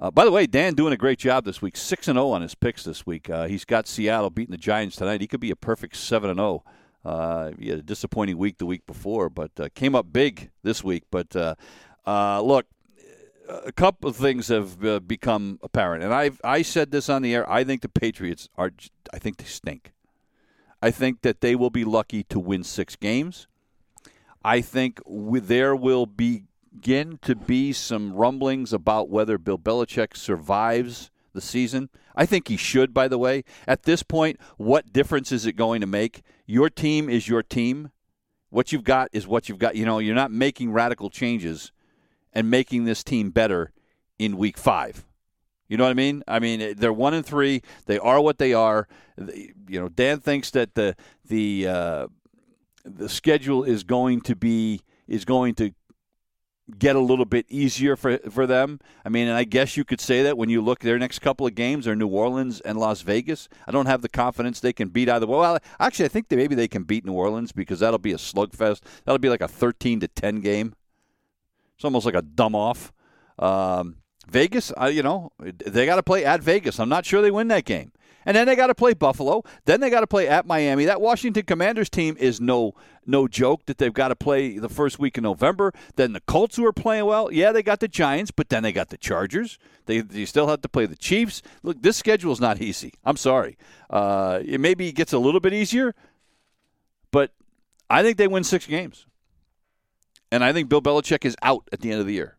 [0.00, 1.76] Uh, by the way, Dan doing a great job this week.
[1.76, 3.28] Six and zero oh on his picks this week.
[3.48, 5.20] he's got Seattle beating the Giants tonight.
[5.20, 6.62] He could be a perfect seven and zero.
[6.64, 6.70] Oh.
[7.04, 10.82] Uh, he had a disappointing week the week before, but uh, came up big this
[10.82, 11.04] week.
[11.10, 11.54] But uh,
[12.06, 12.66] uh look,
[13.48, 17.34] a couple of things have uh, become apparent, and I I said this on the
[17.34, 17.50] air.
[17.50, 18.72] I think the Patriots are.
[19.12, 19.92] I think they stink.
[20.82, 23.48] I think that they will be lucky to win six games.
[24.44, 31.40] I think there will begin to be some rumblings about whether Bill Belichick survives the
[31.40, 31.88] season.
[32.14, 33.44] I think he should, by the way.
[33.66, 36.22] At this point, what difference is it going to make?
[36.46, 37.90] Your team is your team.
[38.50, 39.76] What you've got is what you've got.
[39.76, 41.70] You know, you're not making radical changes
[42.32, 43.72] and making this team better
[44.18, 45.04] in week five.
[45.68, 46.24] You know what I mean?
[46.26, 47.62] I mean, they're one and three.
[47.86, 48.88] They are what they are.
[49.18, 50.96] You know, Dan thinks that the
[51.26, 52.06] the uh,
[52.96, 55.72] the schedule is going to be is going to
[56.78, 58.78] get a little bit easier for for them.
[59.04, 61.46] I mean, and I guess you could say that when you look their next couple
[61.46, 63.48] of games are New Orleans and Las Vegas.
[63.66, 65.26] I don't have the confidence they can beat either.
[65.26, 68.16] Well, actually, I think that maybe they can beat New Orleans because that'll be a
[68.16, 68.82] slugfest.
[69.04, 70.74] That'll be like a thirteen to ten game.
[71.76, 72.92] It's almost like a dumb off.
[73.38, 73.96] Um,
[74.28, 76.78] Vegas, you know, they got to play at Vegas.
[76.78, 77.92] I'm not sure they win that game.
[78.28, 79.42] And then they got to play Buffalo.
[79.64, 80.84] Then they got to play at Miami.
[80.84, 82.74] That Washington Commanders team is no
[83.06, 85.72] no joke that they've got to play the first week in November.
[85.96, 88.70] Then the Colts who are playing well, yeah, they got the Giants, but then they
[88.70, 89.58] got the Chargers.
[89.86, 91.40] They, they still have to play the Chiefs.
[91.62, 92.92] Look, this schedule is not easy.
[93.02, 93.56] I'm sorry.
[93.88, 95.94] Uh, it maybe gets a little bit easier,
[97.10, 97.32] but
[97.88, 99.06] I think they win six games.
[100.30, 102.36] And I think Bill Belichick is out at the end of the year.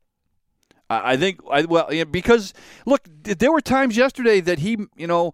[0.88, 2.54] I, think, I, well, because
[2.86, 5.34] look, there were times yesterday that he, you know,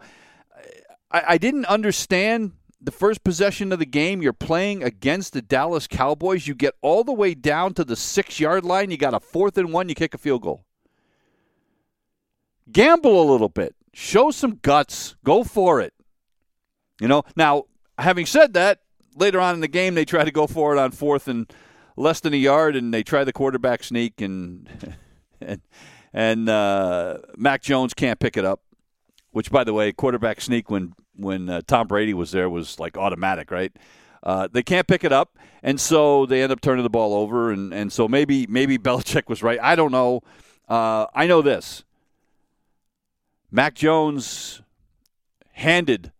[1.15, 2.51] I, I didn't understand
[2.81, 4.21] the first possession of the game.
[4.21, 6.45] You're playing against the Dallas Cowboys.
[6.45, 8.91] You get all the way down to the six yard line.
[8.91, 9.87] You got a fourth and one.
[9.87, 10.65] You kick a field goal.
[12.69, 13.75] Gamble a little bit.
[13.93, 15.15] Show some guts.
[15.23, 15.93] Go for it.
[16.99, 17.63] You know, now,
[17.97, 18.79] having said that,
[19.15, 21.49] later on in the game, they try to go for it on fourth and
[21.95, 24.97] less than a yard, and they try the quarterback sneak, and
[25.39, 25.61] and,
[26.11, 28.59] and uh, Mac Jones can't pick it up.
[29.31, 32.97] Which, by the way, quarterback sneak when when uh, Tom Brady was there was like
[32.97, 33.75] automatic, right?
[34.23, 37.51] Uh, they can't pick it up, and so they end up turning the ball over,
[37.51, 39.59] and, and so maybe maybe Belichick was right.
[39.61, 40.21] I don't know.
[40.67, 41.83] Uh, I know this.
[43.51, 44.61] Mac Jones
[45.53, 46.11] handed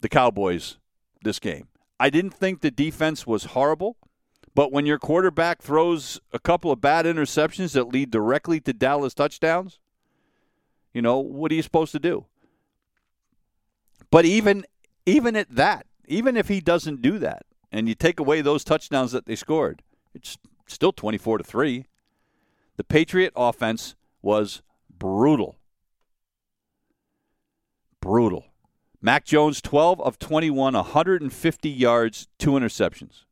[0.00, 0.76] the Cowboys
[1.22, 1.68] this game.
[1.98, 3.96] I didn't think the defense was horrible,
[4.54, 9.14] but when your quarterback throws a couple of bad interceptions that lead directly to Dallas
[9.14, 9.78] touchdowns,
[10.92, 12.26] you know, what are you supposed to do?
[14.10, 14.64] But even
[15.06, 19.12] even at that, even if he doesn't do that, and you take away those touchdowns
[19.12, 19.82] that they scored,
[20.14, 21.86] it's still 24 to 3.
[22.76, 25.58] The Patriot offense was brutal.
[28.00, 28.46] Brutal.
[29.02, 33.24] Mac Jones, 12 of 21, 150 yards, two interceptions.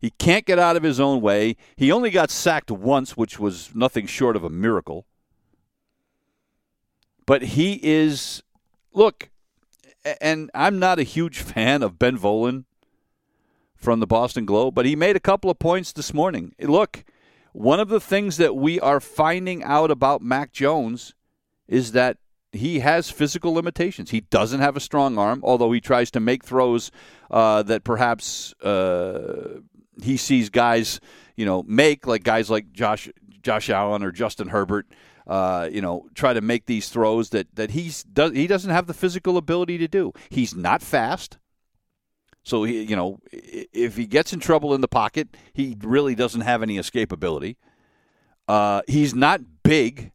[0.00, 1.56] He can't get out of his own way.
[1.76, 5.06] He only got sacked once, which was nothing short of a miracle.
[7.26, 8.42] But he is,
[8.94, 9.30] look,
[10.20, 12.64] and I'm not a huge fan of Ben Volin
[13.74, 16.54] from the Boston Globe, but he made a couple of points this morning.
[16.58, 17.04] Look,
[17.52, 21.14] one of the things that we are finding out about Mac Jones
[21.68, 22.18] is that
[22.52, 24.10] he has physical limitations.
[24.10, 26.90] He doesn't have a strong arm, although he tries to make throws
[27.30, 29.60] uh, that perhaps uh,
[30.02, 31.00] he sees guys,
[31.36, 33.08] you know, make like guys like Josh
[33.42, 34.86] Josh Allen or Justin Herbert.
[35.26, 38.86] Uh, you know, try to make these throws that that he's does he doesn't have
[38.86, 40.12] the physical ability to do.
[40.28, 41.38] He's not fast.
[42.42, 46.42] So he, you know, if he gets in trouble in the pocket, he really doesn't
[46.42, 47.56] have any escapability.
[48.46, 50.12] Uh, he's not big.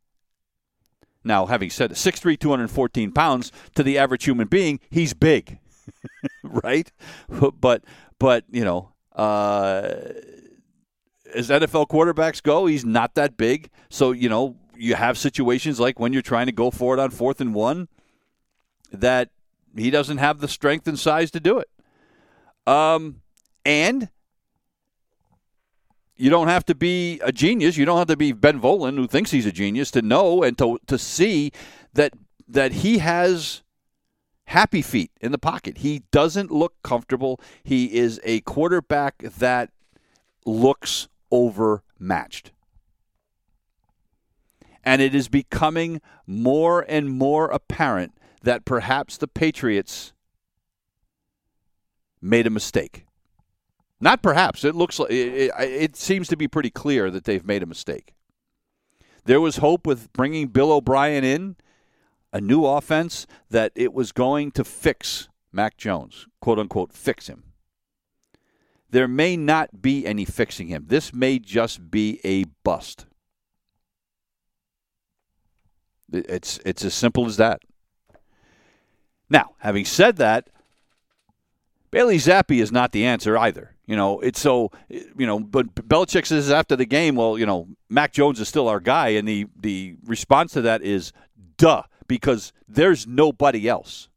[1.24, 5.60] Now, having said 6'3", 214 pounds to the average human being, he's big,
[6.44, 6.92] right?
[7.28, 7.84] But
[8.20, 9.92] but you know, uh,
[11.34, 13.70] as NFL quarterbacks go, he's not that big.
[13.90, 17.10] So you know, you have situations like when you're trying to go for it on
[17.10, 17.88] fourth and one,
[18.92, 19.30] that
[19.76, 21.70] he doesn't have the strength and size to do it.
[22.66, 23.22] Um,
[23.66, 24.10] and
[26.16, 27.78] you don't have to be a genius.
[27.78, 30.58] You don't have to be Ben Volin, who thinks he's a genius, to know and
[30.58, 31.52] to to see
[31.94, 32.14] that
[32.48, 33.64] that he has
[34.46, 35.80] happy feet in the pocket.
[35.80, 37.40] He doesn't look comfortable.
[37.64, 39.70] He is a quarterback that
[40.46, 42.52] looks overmatched.
[44.84, 48.14] And it is becoming more and more apparent
[48.44, 50.14] that perhaps the Patriots
[52.22, 53.06] made a mistake.
[54.02, 54.64] Not perhaps.
[54.64, 58.14] It looks like it, it, seems to be pretty clear that they've made a mistake.
[59.26, 61.58] There was hope with bringing Bill O'Brien in,
[62.32, 67.44] a new offense that it was going to fix Mac Jones, quote unquote, fix him.
[68.90, 70.86] There may not be any fixing him.
[70.88, 73.06] This may just be a bust.
[76.12, 77.62] It's it's as simple as that.
[79.30, 80.50] Now, having said that,
[81.92, 83.76] Bailey Zappe is not the answer either.
[83.86, 87.68] You know, it's so you know, but Belichick says after the game, well, you know,
[87.90, 91.12] Mac Jones is still our guy, and the the response to that is
[91.58, 94.10] duh, because there's nobody else.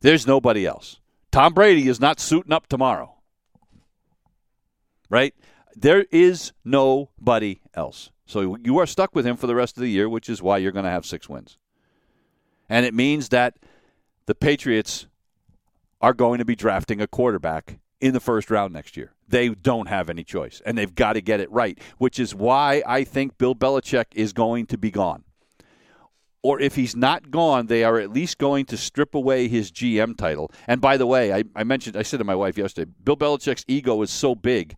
[0.00, 1.00] There's nobody else.
[1.30, 3.14] Tom Brady is not suiting up tomorrow.
[5.10, 5.34] Right?
[5.80, 8.10] There is nobody else.
[8.26, 10.58] So you are stuck with him for the rest of the year, which is why
[10.58, 11.56] you're going to have six wins.
[12.68, 13.54] And it means that
[14.26, 15.06] the Patriots
[16.00, 19.12] are going to be drafting a quarterback in the first round next year.
[19.28, 22.82] They don't have any choice, and they've got to get it right, which is why
[22.84, 25.22] I think Bill Belichick is going to be gone.
[26.42, 30.16] Or if he's not gone, they are at least going to strip away his GM
[30.16, 30.50] title.
[30.66, 33.64] And by the way, I, I mentioned, I said to my wife yesterday, Bill Belichick's
[33.68, 34.76] ego is so big.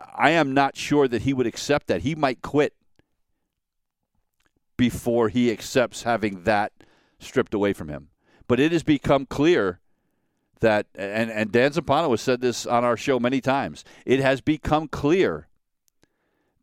[0.00, 2.02] I am not sure that he would accept that.
[2.02, 2.74] He might quit
[4.76, 6.72] before he accepts having that
[7.18, 8.08] stripped away from him.
[8.48, 9.80] But it has become clear
[10.60, 14.40] that, and, and Dan Zampano has said this on our show many times, it has
[14.40, 15.48] become clear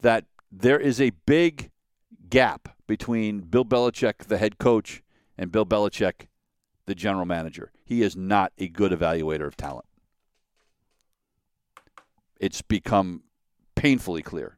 [0.02, 1.72] that there is a big
[2.30, 5.04] gap between Bill Belichick, the head coach,
[5.38, 6.28] and Bill Belichick,
[6.86, 7.72] the general manager.
[7.86, 9.86] He is not a good evaluator of talent.
[12.40, 13.24] It's become
[13.78, 14.58] painfully clear.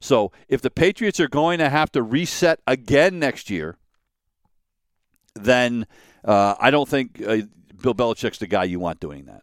[0.00, 3.76] So if the Patriots are going to have to reset again next year,
[5.34, 5.86] then
[6.24, 7.42] uh, I don't think uh,
[7.82, 9.42] Bill Belichick's the guy you want doing that.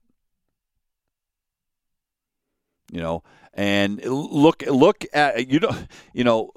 [2.92, 5.76] You know, and look look at you know
[6.14, 6.52] you know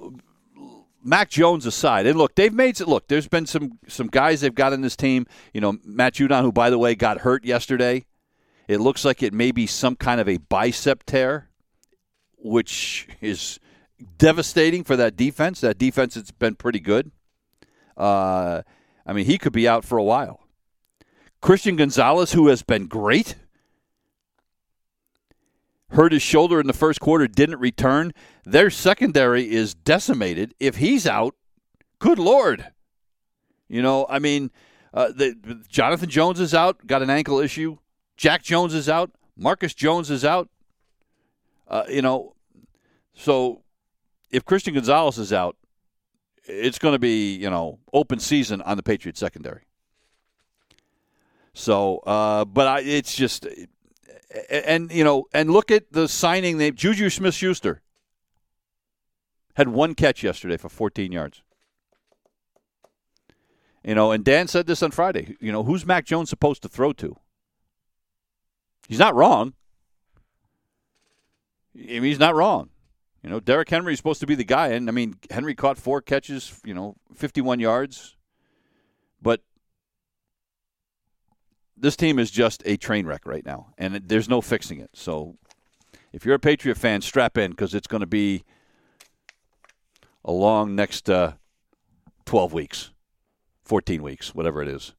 [1.03, 2.79] Mac Jones aside, and look, they've made.
[2.81, 5.27] Look, there's been some some guys they've got in this team.
[5.55, 8.05] You know, Matt Judon, who by the way got hurt yesterday.
[8.69, 11.49] It looks like it may be some kind of a bicep tear,
[12.47, 13.59] which is
[14.19, 15.61] devastating for that defense.
[15.61, 17.11] That defense has been pretty good.
[17.97, 18.63] Uh,
[19.07, 20.41] I mean, he could be out for a while.
[21.41, 23.37] Christian Gonzalez, who has been great,
[25.91, 28.13] hurt his shoulder in the first quarter, didn't return.
[28.45, 30.55] Their secondary is decimated.
[30.59, 31.35] If he's out,
[31.99, 32.67] good Lord.
[33.69, 34.51] You know, I mean,
[34.95, 37.79] uh, the, Jonathan Jones is out, got an ankle issue.
[38.17, 39.11] Jack Jones is out.
[39.37, 40.49] Marcus Jones is out.
[41.69, 42.36] Uh, you know,
[43.17, 43.63] so
[44.31, 45.57] if Christian Gonzalez is out,
[46.45, 49.63] it's going to be, you know, open season on the Patriots secondary.
[51.55, 53.47] So, uh, but I, it's just,
[54.51, 56.59] and you know, and look at the signing.
[56.59, 57.81] They Juju Smith-Schuster
[59.55, 61.43] had one catch yesterday for 14 yards.
[63.83, 65.37] You know, and Dan said this on Friday.
[65.41, 67.17] You know, who's Mac Jones supposed to throw to?
[68.89, 69.55] He's not wrong.
[71.75, 72.71] I mean, he's not wrong.
[73.27, 75.79] You know, Derrick Henry is supposed to be the guy, and I mean, Henry caught
[75.79, 78.15] four catches, you know, 51 yards,
[79.21, 79.41] but
[81.77, 84.91] this team is just a train wreck right now, and there's no fixing it.
[84.93, 85.35] So,
[86.13, 88.45] if you're a Patriot fan, strap in because it's going to be
[90.25, 91.33] a long next uh,
[92.27, 92.91] 12 weeks,
[93.65, 94.95] 14 weeks, whatever it is.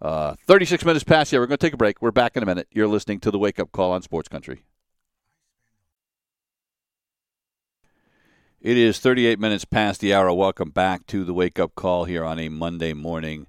[0.00, 1.40] Uh, 36 minutes past here.
[1.40, 2.00] We're going to take a break.
[2.00, 2.68] We're back in a minute.
[2.70, 4.62] You're listening to the Wake Up Call on Sports Country.
[8.62, 10.32] It is 38 minutes past the hour.
[10.32, 13.46] Welcome back to the Wake Up Call here on a Monday morning.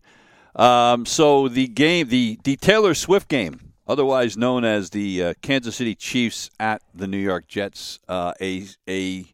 [0.53, 5.77] Um, so the game, the, the Taylor Swift game, otherwise known as the uh, Kansas
[5.77, 9.25] City Chiefs at the New York Jets, uh, a a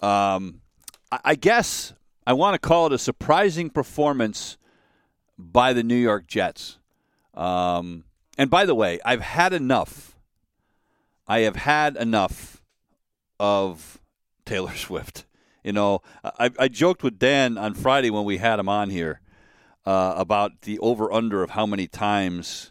[0.00, 0.62] um,
[1.22, 1.92] I guess
[2.26, 4.56] I want to call it a surprising performance
[5.38, 6.78] by the New York Jets.
[7.34, 8.04] Um,
[8.38, 10.16] and by the way, I've had enough.
[11.28, 12.62] I have had enough
[13.38, 14.00] of
[14.44, 15.24] Taylor Swift.
[15.62, 19.20] You know, I, I joked with Dan on Friday when we had him on here
[19.86, 22.70] uh, about the over under of how many times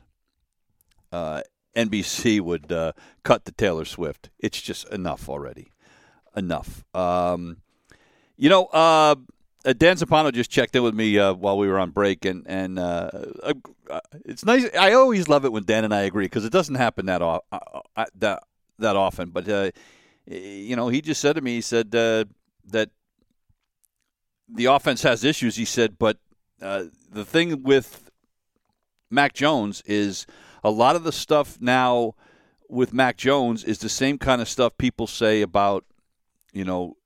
[1.12, 1.42] uh,
[1.76, 4.30] NBC would uh, cut to Taylor Swift.
[4.40, 5.72] It's just enough already.
[6.36, 6.84] Enough.
[6.94, 7.58] Um,
[8.38, 9.16] you know, uh,
[9.66, 12.44] uh, Dan Zappano just checked in with me uh, while we were on break, and
[12.48, 13.10] and uh,
[14.26, 14.68] it's nice.
[14.78, 17.44] I always love it when Dan and I agree because it doesn't happen that o-
[17.52, 17.60] uh,
[17.96, 18.44] uh, that
[18.80, 19.30] that often.
[19.30, 19.74] But
[20.26, 22.90] you know, he just said to me, he said that
[24.48, 25.56] the offense has issues.
[25.56, 26.18] He said, but
[26.60, 28.10] the thing with
[29.10, 30.26] Mac Jones is
[30.64, 32.14] a lot of the stuff now
[32.70, 35.86] with Mac Jones is the same kind of stuff people say about
[36.52, 36.98] you know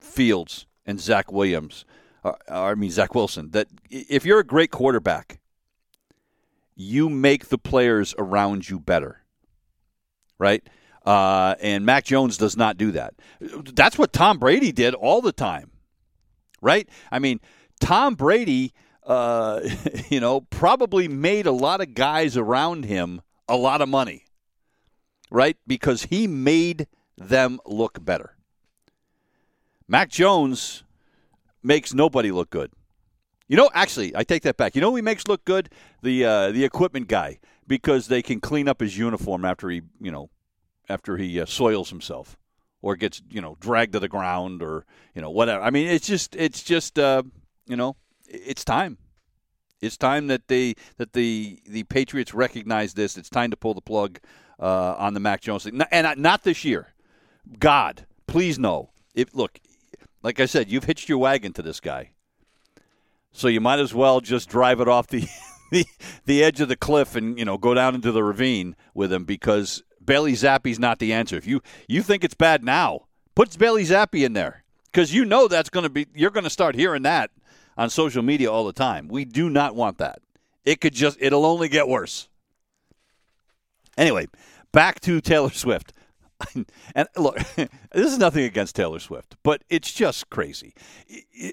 [0.00, 1.84] Fields and Zach Williams,
[2.24, 5.40] uh, I mean Zach Wilson, that if you're a great quarterback,
[6.74, 9.22] you make the players around you better,
[10.38, 10.62] right?
[11.04, 13.14] Uh, and Mac Jones does not do that.
[13.40, 15.70] That's what Tom Brady did all the time,
[16.62, 16.88] right?
[17.12, 17.40] I mean,
[17.80, 18.72] Tom Brady,
[19.06, 19.60] uh,
[20.08, 24.24] you know, probably made a lot of guys around him a lot of money,
[25.30, 25.56] right?
[25.66, 26.86] Because he made
[27.18, 28.36] them look better.
[29.86, 30.84] Mac Jones
[31.62, 32.72] makes nobody look good.
[33.46, 34.74] You know, actually, I take that back.
[34.74, 35.68] You know who he makes look good?
[36.02, 40.10] The uh, the equipment guy because they can clean up his uniform after he, you
[40.10, 40.30] know,
[40.88, 42.36] after he uh, soils himself
[42.82, 45.62] or gets, you know, dragged to the ground or, you know, whatever.
[45.62, 47.22] I mean, it's just it's just uh,
[47.66, 47.96] you know,
[48.28, 48.98] it's time.
[49.80, 53.16] It's time that they that the the Patriots recognize this.
[53.16, 54.18] It's time to pull the plug
[54.58, 55.80] uh, on the Mac Jones thing.
[55.90, 56.94] And not this year.
[57.58, 58.90] God, please no.
[59.14, 59.58] If look,
[60.22, 62.10] like I said, you've hitched your wagon to this guy.
[63.32, 65.26] So you might as well just drive it off the,
[65.70, 65.84] the,
[66.24, 69.24] the edge of the cliff and, you know, go down into the ravine with him
[69.24, 71.36] because Bailey Zappe's not the answer.
[71.36, 75.48] If you, you think it's bad now, put Bailey Zappe in there because you know
[75.48, 77.30] that's going to be, you're going to start hearing that
[77.76, 79.08] on social media all the time.
[79.08, 80.20] We do not want that.
[80.64, 82.28] It could just, it'll only get worse.
[83.96, 84.26] Anyway,
[84.72, 85.92] back to Taylor Swift.
[86.94, 90.74] and look, this is nothing against Taylor Swift, but it's just crazy.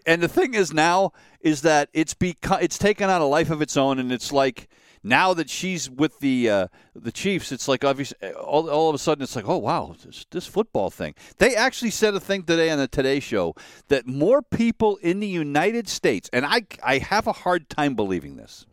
[0.05, 3.61] And the thing is now is that it's become it's taken on a life of
[3.61, 4.67] its own, and it's like
[5.03, 8.99] now that she's with the uh, the Chiefs, it's like obviously all, all of a
[8.99, 11.15] sudden it's like, oh wow, this, this football thing.
[11.37, 13.55] They actually said a thing today on the Today Show
[13.87, 18.35] that more people in the United States, and I I have a hard time believing
[18.35, 18.65] this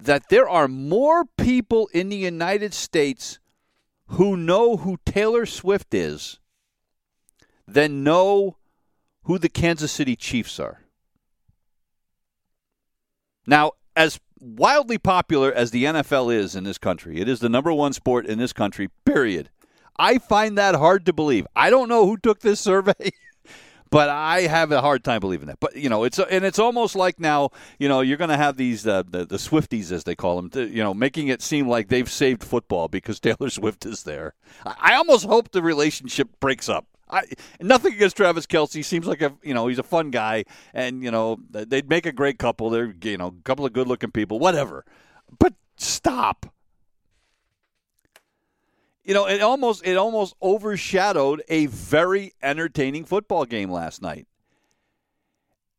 [0.00, 3.38] that there are more people in the United States
[4.10, 6.38] who know who Taylor Swift is
[7.66, 8.56] than know
[9.24, 10.82] who the Kansas City Chiefs are.
[13.46, 17.72] Now, as wildly popular as the NFL is in this country, it is the number
[17.72, 19.50] one sport in this country, period.
[19.98, 21.46] I find that hard to believe.
[21.56, 23.10] I don't know who took this survey.
[23.90, 25.60] But I have a hard time believing that.
[25.60, 28.56] But you know, it's and it's almost like now, you know, you're going to have
[28.56, 31.68] these uh, the the Swifties as they call them, to, you know, making it seem
[31.68, 34.34] like they've saved football because Taylor Swift is there.
[34.66, 36.86] I almost hope the relationship breaks up.
[37.10, 37.22] I,
[37.60, 38.84] nothing against Travis Kelce.
[38.84, 40.44] Seems like a you know he's a fun guy,
[40.74, 42.70] and you know they'd make a great couple.
[42.70, 44.84] They're you know a couple of good looking people, whatever.
[45.38, 46.46] But stop
[49.04, 54.26] you know, it almost it almost overshadowed a very entertaining football game last night.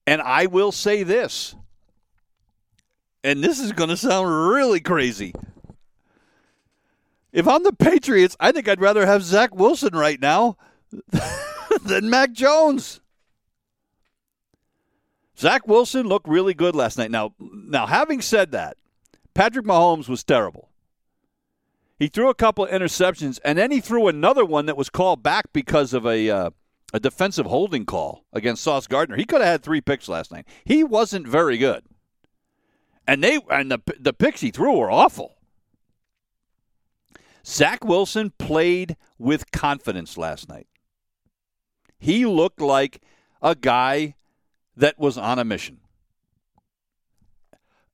[0.08, 1.54] And I will say this.
[3.24, 5.34] and this is going to sound really crazy.
[7.32, 10.58] If I'm the Patriots, I think I'd rather have Zach Wilson right now
[11.84, 13.02] than Mac Jones.
[15.38, 17.12] Zach Wilson looked really good last night.
[17.12, 18.78] Now, now having said that,
[19.34, 20.70] Patrick Mahomes was terrible.
[21.98, 25.22] He threw a couple of interceptions, and then he threw another one that was called
[25.22, 26.50] back because of a uh,
[26.94, 29.18] a defensive holding call against Sauce Gardner.
[29.18, 30.46] He could have had three picks last night.
[30.64, 31.84] He wasn't very good,
[33.06, 35.36] and they and the the picks he threw were awful.
[37.46, 40.68] Zach Wilson played with confidence last night.
[42.00, 43.02] He looked like
[43.42, 44.16] a guy
[44.76, 45.80] that was on a mission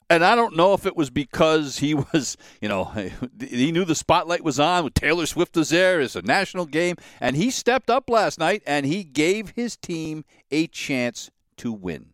[0.09, 2.85] and I don't know if it was because he was, you know,
[3.39, 4.89] he knew the spotlight was on.
[4.91, 6.01] Taylor Swift was there.
[6.01, 6.95] It's a national game.
[7.19, 12.07] And he stepped up last night and he gave his team a chance to win.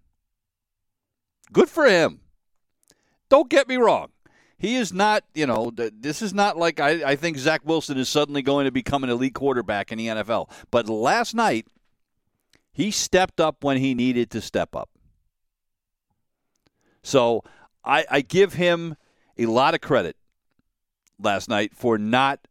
[1.52, 2.22] Good for him.
[3.30, 4.10] Don't get me wrong.
[4.58, 8.08] He is not, you know, this is not like I, I think Zach Wilson is
[8.08, 10.52] suddenly going to become an elite quarterback in the NFL.
[10.70, 11.66] But last night,
[12.74, 14.90] he stepped up when he needed to step up.
[17.04, 17.44] So
[17.84, 18.96] I, I give him
[19.38, 20.16] a lot of credit
[21.20, 22.48] last night for not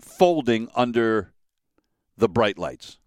[0.00, 1.32] folding under
[2.16, 2.98] the bright lights.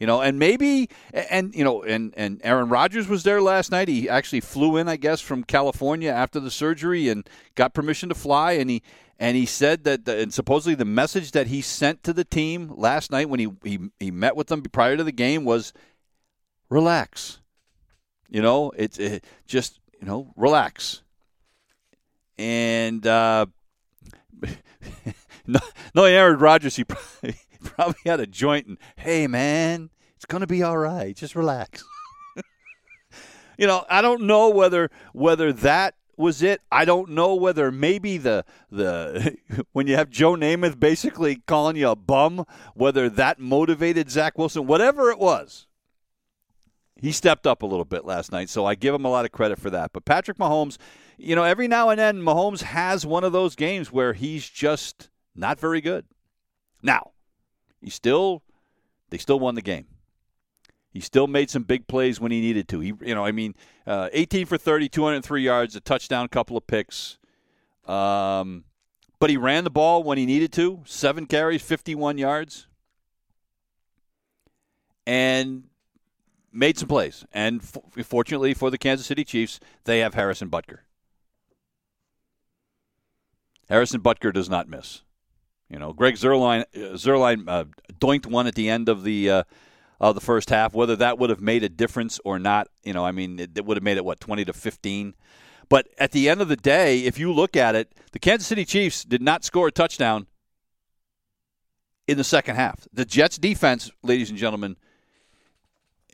[0.00, 3.88] You know, and maybe, and you know, and and Aaron Rodgers was there last night.
[3.88, 8.14] He actually flew in, I guess, from California after the surgery and got permission to
[8.14, 8.52] fly.
[8.52, 8.82] And he
[9.18, 12.72] and he said that, the, and supposedly the message that he sent to the team
[12.74, 15.72] last night when he he, he met with them prior to the game was,
[16.68, 17.40] relax.
[18.28, 21.02] You know, it's it, just you know, relax.
[22.36, 23.46] And uh,
[25.46, 25.60] no,
[25.94, 30.46] no, Aaron Rodgers, he probably, probably had a joint and, hey, man, it's going to
[30.46, 31.14] be all right.
[31.16, 31.84] Just relax.
[33.58, 36.60] you know, I don't know whether whether that was it.
[36.70, 39.36] I don't know whether maybe the the
[39.72, 44.66] when you have Joe Namath basically calling you a bum, whether that motivated Zach Wilson.
[44.66, 45.66] Whatever it was,
[47.00, 49.32] he stepped up a little bit last night, so I give him a lot of
[49.32, 49.92] credit for that.
[49.92, 50.78] But Patrick Mahomes,
[51.16, 55.08] you know, every now and then Mahomes has one of those games where he's just
[55.34, 56.06] not very good.
[56.82, 57.12] Now,
[57.80, 58.42] he still
[59.10, 59.86] they still won the game.
[60.94, 62.78] He still made some big plays when he needed to.
[62.78, 66.56] He, you know, I mean, uh, 18 for 30, 203 yards, a touchdown, a couple
[66.56, 67.18] of picks.
[67.84, 68.62] Um,
[69.18, 70.82] but he ran the ball when he needed to.
[70.86, 72.68] Seven carries, 51 yards.
[75.04, 75.64] And
[76.52, 77.26] made some plays.
[77.32, 80.78] And f- fortunately for the Kansas City Chiefs, they have Harrison Butker.
[83.68, 85.02] Harrison Butker does not miss.
[85.68, 87.64] You know, Greg Zerline, uh, Zuerlein uh,
[87.98, 89.42] doinked one at the end of the uh,
[90.00, 90.74] of the first half.
[90.74, 93.64] Whether that would have made a difference or not, you know, I mean, it, it
[93.64, 95.14] would have made it what twenty to fifteen.
[95.68, 98.64] But at the end of the day, if you look at it, the Kansas City
[98.64, 100.26] Chiefs did not score a touchdown
[102.06, 102.86] in the second half.
[102.92, 104.76] The Jets defense, ladies and gentlemen,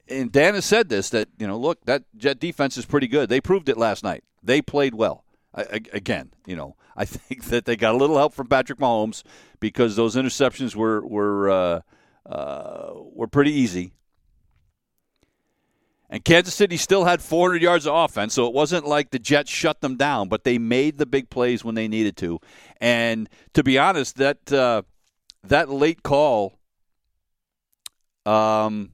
[0.09, 3.29] and Dan has said this that you know, look, that Jet defense is pretty good.
[3.29, 4.25] They proved it last night.
[4.43, 5.25] They played well.
[5.55, 5.63] I,
[5.93, 9.23] again, you know, I think that they got a little help from Patrick Mahomes
[9.59, 11.81] because those interceptions were were uh,
[12.31, 13.93] uh, were pretty easy.
[16.09, 19.51] And Kansas City still had 400 yards of offense, so it wasn't like the Jets
[19.51, 22.41] shut them down, but they made the big plays when they needed to.
[22.81, 24.83] And to be honest, that uh,
[25.45, 26.59] that late call,
[28.27, 28.91] um,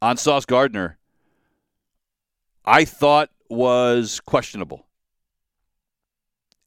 [0.00, 0.98] on Sauce Gardner,
[2.64, 4.86] I thought was questionable.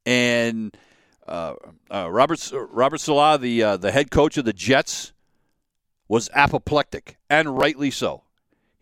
[0.05, 0.75] And
[1.27, 1.55] uh,
[1.91, 5.13] uh, Robert Robert Saleh, the uh, the head coach of the Jets,
[6.07, 8.23] was apoplectic, and rightly so.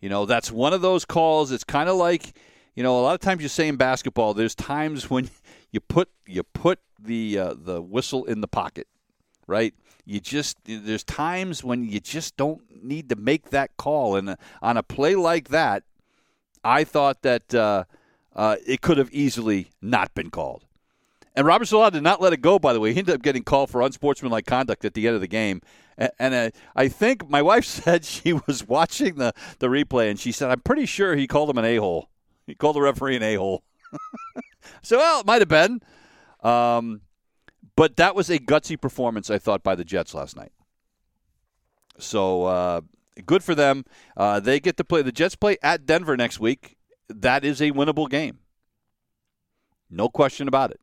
[0.00, 1.50] You know, that's one of those calls.
[1.50, 2.36] It's kind of like,
[2.74, 5.30] you know, a lot of times you say in basketball, there's times when
[5.70, 8.86] you put you put the uh, the whistle in the pocket,
[9.46, 9.74] right?
[10.06, 14.14] you just there's times when you just don't need to make that call.
[14.14, 15.82] And uh, on a play like that,
[16.62, 17.84] I thought that uh,
[18.34, 20.64] uh, it could have easily not been called.
[21.36, 22.58] And Robert Saleh did not let it go.
[22.58, 25.20] By the way, he ended up getting called for unsportsmanlike conduct at the end of
[25.20, 25.60] the game.
[26.18, 30.32] And, uh, I think my wife said she was watching the, the replay, and she
[30.32, 32.08] said, "I'm pretty sure he called him an a hole.
[32.46, 33.64] He called the referee an a hole."
[34.82, 35.82] so, well, it might have been.
[36.42, 37.02] Um,
[37.76, 40.52] but that was a gutsy performance, I thought, by the Jets last night.
[41.98, 42.80] So uh,
[43.24, 43.84] good for them.
[44.16, 45.02] Uh, they get to play.
[45.02, 46.76] The Jets play at Denver next week.
[47.08, 48.38] That is a winnable game.
[49.90, 50.80] No question about it.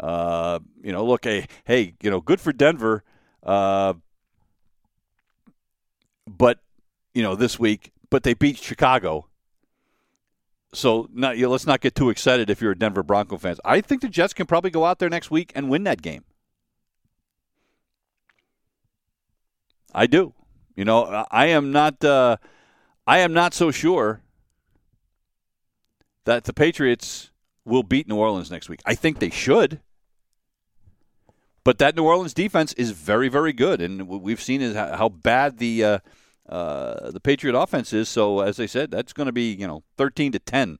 [0.00, 3.04] Uh, you know, look, hey, hey, you know, good for Denver.
[3.42, 3.92] Uh,
[6.26, 6.58] but
[7.14, 9.26] you know, this week, but they beat Chicago.
[10.72, 13.56] so not, you know, let's not get too excited if you're a Denver Bronco fan.
[13.64, 16.24] I think the Jets can probably go out there next week and win that game.
[19.92, 20.32] I do.
[20.76, 22.02] You know, I am not.
[22.02, 22.36] Uh,
[23.06, 24.22] I am not so sure
[26.24, 27.30] that the Patriots
[27.64, 28.80] will beat New Orleans next week.
[28.86, 29.80] I think they should.
[31.64, 35.10] But that New Orleans defense is very, very good, and what we've seen is how
[35.10, 35.98] bad the uh,
[36.48, 38.08] uh, the Patriot offense is.
[38.08, 40.78] So, as I said, that's going to be you know thirteen to ten.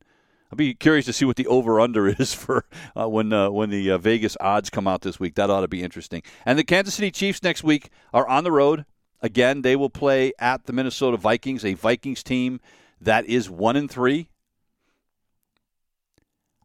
[0.51, 2.65] I'll be curious to see what the over under is for
[2.99, 5.35] uh, when uh, when the uh, Vegas odds come out this week.
[5.35, 6.23] That ought to be interesting.
[6.47, 8.87] And the Kansas City Chiefs next week are on the road
[9.21, 9.61] again.
[9.63, 12.59] They will play at the Minnesota Vikings, a Vikings team
[13.01, 14.30] that is one and three.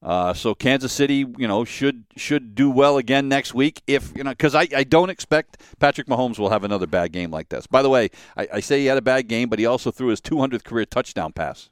[0.05, 3.81] Uh, so Kansas City, you know, should should do well again next week.
[3.87, 7.31] If you know, because I, I don't expect Patrick Mahomes will have another bad game
[7.31, 7.65] like this.
[7.65, 10.09] By the way, I, I say he had a bad game, but he also threw
[10.09, 11.71] his 200th career touchdown pass,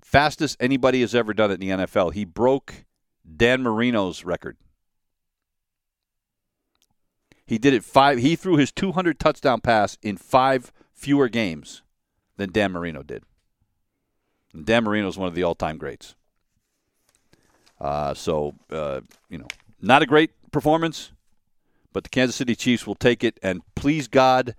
[0.00, 2.14] fastest anybody has ever done it in the NFL.
[2.14, 2.86] He broke
[3.36, 4.56] Dan Marino's record.
[7.44, 8.16] He did it five.
[8.20, 11.82] He threw his 200 touchdown pass in five fewer games
[12.38, 13.24] than Dan Marino did.
[14.54, 16.14] And Dan Marino is one of the all-time greats.
[17.82, 19.48] Uh, so, uh, you know,
[19.80, 21.10] not a great performance,
[21.92, 23.40] but the Kansas City Chiefs will take it.
[23.42, 24.54] And please, God,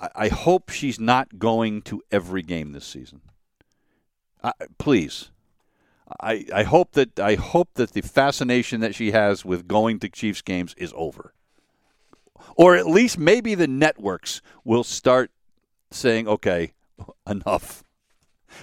[0.00, 3.20] I, I hope she's not going to every game this season.
[4.42, 5.30] I, please.
[6.18, 10.08] I, I hope that I hope that the fascination that she has with going to
[10.08, 11.32] Chiefs games is over,
[12.54, 15.30] or at least maybe the networks will start
[15.90, 16.72] saying, "Okay,
[17.26, 17.82] enough."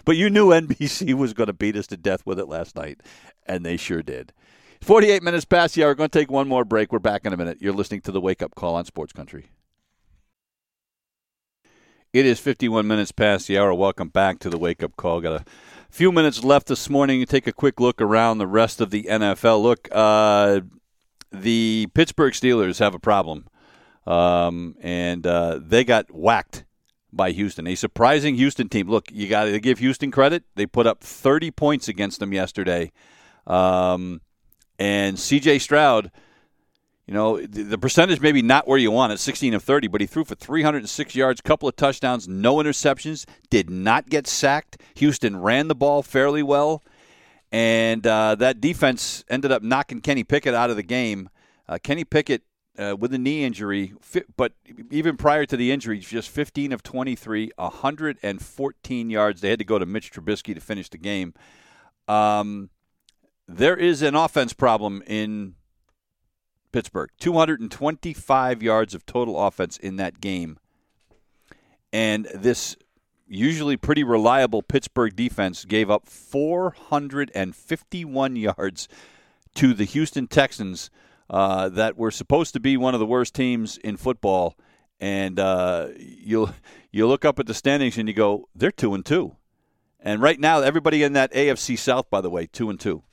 [0.05, 3.01] But you knew NBC was going to beat us to death with it last night,
[3.45, 4.33] and they sure did.
[4.81, 5.89] 48 minutes past the hour.
[5.89, 6.91] We're going to take one more break.
[6.91, 7.57] We're back in a minute.
[7.61, 9.51] You're listening to the Wake Up Call on Sports Country.
[12.11, 13.73] It is 51 minutes past the hour.
[13.73, 15.21] Welcome back to the Wake Up Call.
[15.21, 15.45] Got a
[15.91, 17.23] few minutes left this morning.
[17.25, 19.61] Take a quick look around the rest of the NFL.
[19.61, 20.61] Look, uh,
[21.31, 23.47] the Pittsburgh Steelers have a problem,
[24.07, 26.65] um, and uh, they got whacked
[27.11, 27.67] by Houston.
[27.67, 28.89] A surprising Houston team.
[28.89, 30.43] Look, you got to give Houston credit.
[30.55, 32.91] They put up 30 points against them yesterday.
[33.47, 34.21] Um,
[34.77, 36.11] and CJ Stroud,
[37.07, 40.07] you know, the, percentage maybe not where you want it, 16 of 30, but he
[40.07, 44.79] threw for 306 yards, couple of touchdowns, no interceptions, did not get sacked.
[44.95, 46.83] Houston ran the ball fairly well.
[47.51, 51.29] And uh, that defense ended up knocking Kenny Pickett out of the game.
[51.67, 52.43] Uh, Kenny Pickett
[52.79, 53.93] uh, with a knee injury,
[54.37, 54.53] but
[54.89, 59.41] even prior to the injury, just 15 of 23, 114 yards.
[59.41, 61.33] They had to go to Mitch Trubisky to finish the game.
[62.07, 62.69] Um,
[63.47, 65.55] there is an offense problem in
[66.71, 70.57] Pittsburgh 225 yards of total offense in that game.
[71.91, 72.77] And this
[73.27, 78.87] usually pretty reliable Pittsburgh defense gave up 451 yards
[79.55, 80.91] to the Houston Texans
[81.29, 84.57] uh, that were supposed to be one of the worst teams in football.
[84.99, 86.53] And uh, you
[86.91, 89.35] you look up at the standings and you go, they're two and two.
[89.99, 93.03] And right now, everybody in that AFC South, by the way, two and two.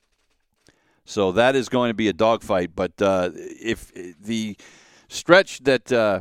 [1.04, 2.72] So that is going to be a dogfight.
[2.74, 4.56] But uh, if the
[5.08, 6.20] stretch that uh,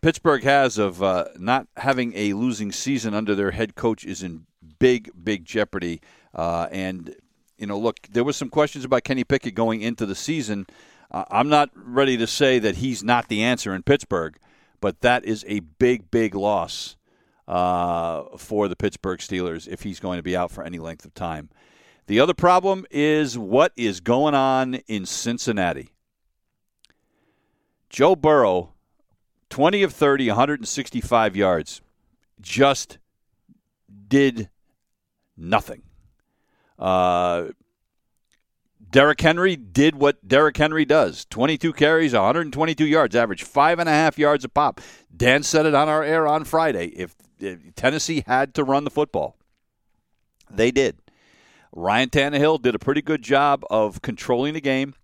[0.00, 4.46] Pittsburgh has of uh, not having a losing season under their head coach is in
[4.78, 6.00] big, big jeopardy.
[6.34, 7.14] Uh, and
[7.62, 10.66] you know, look, there was some questions about Kenny Pickett going into the season.
[11.12, 14.36] Uh, I'm not ready to say that he's not the answer in Pittsburgh,
[14.80, 16.96] but that is a big, big loss
[17.46, 21.14] uh, for the Pittsburgh Steelers if he's going to be out for any length of
[21.14, 21.50] time.
[22.08, 25.90] The other problem is what is going on in Cincinnati.
[27.90, 28.72] Joe Burrow,
[29.50, 31.80] 20 of 30, 165 yards,
[32.40, 32.98] just
[34.08, 34.50] did
[35.36, 35.82] nothing.
[36.82, 37.52] Uh,
[38.90, 43.92] Derrick Henry did what Derrick Henry does 22 carries, 122 yards, average five and a
[43.92, 44.80] half yards a pop.
[45.16, 46.86] Dan said it on our air on Friday.
[46.88, 49.36] If, if Tennessee had to run the football,
[50.50, 50.98] they did.
[51.72, 54.94] Ryan Tannehill did a pretty good job of controlling the game.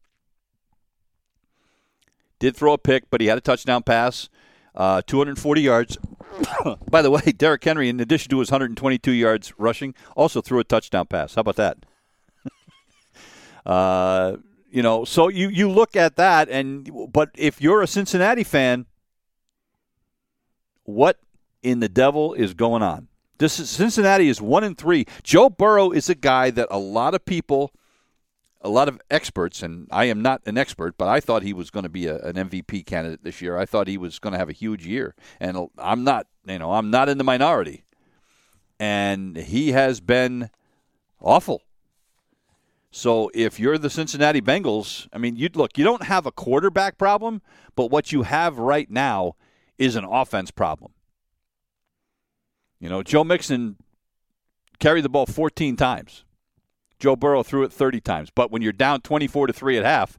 [2.41, 4.29] Did throw a pick, but he had a touchdown pass,
[4.79, 5.99] uh, 240 yards.
[6.91, 10.65] By the way, Derrick Henry, in addition to his 122 yards rushing, also threw a
[10.65, 11.35] touchdown pass.
[11.35, 11.79] How about that?
[13.67, 14.37] uh,
[14.71, 18.87] you know, so you you look at that, and but if you're a Cincinnati fan,
[20.85, 21.19] what
[21.63, 23.09] in the devil is going on?
[23.39, 25.07] This is, Cincinnati is one and three.
[25.23, 27.73] Joe Burrow is a guy that a lot of people,
[28.61, 31.71] a lot of experts, and I am not an expert, but I thought he was
[31.71, 33.57] going to be a, an MVP candidate this year.
[33.57, 36.27] I thought he was going to have a huge year, and I'm not.
[36.47, 37.85] You know, I'm not in the minority.
[38.81, 40.51] and he has been
[41.21, 41.63] awful.
[42.91, 46.97] So if you're the Cincinnati Bengals, I mean, you look, you don't have a quarterback
[46.97, 47.43] problem,
[47.77, 49.35] but what you have right now
[49.77, 50.93] is an offense problem.
[52.81, 53.77] You know, Joe Mixon
[54.79, 56.25] carried the ball 14 times.
[56.99, 58.31] Joe Burrow threw it 30 times.
[58.31, 60.19] But when you're down 24 to 3 at half,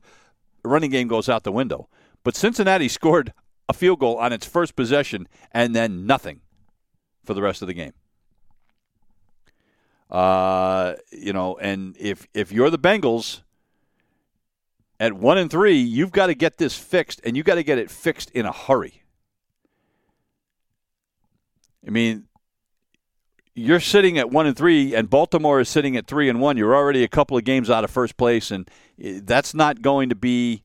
[0.64, 1.90] the running game goes out the window.
[2.24, 3.34] But Cincinnati scored
[3.68, 6.42] a field goal on its first possession and then nothing
[7.24, 7.94] for the rest of the game.
[10.10, 13.42] Uh, you know, and if if you're the Bengals
[15.00, 17.78] at one and three, you've got to get this fixed, and you got to get
[17.78, 19.04] it fixed in a hurry.
[21.86, 22.26] I mean,
[23.60, 26.58] you're sitting at one and three, and Baltimore is sitting at three and one.
[26.58, 30.16] You're already a couple of games out of first place, and that's not going to
[30.16, 30.64] be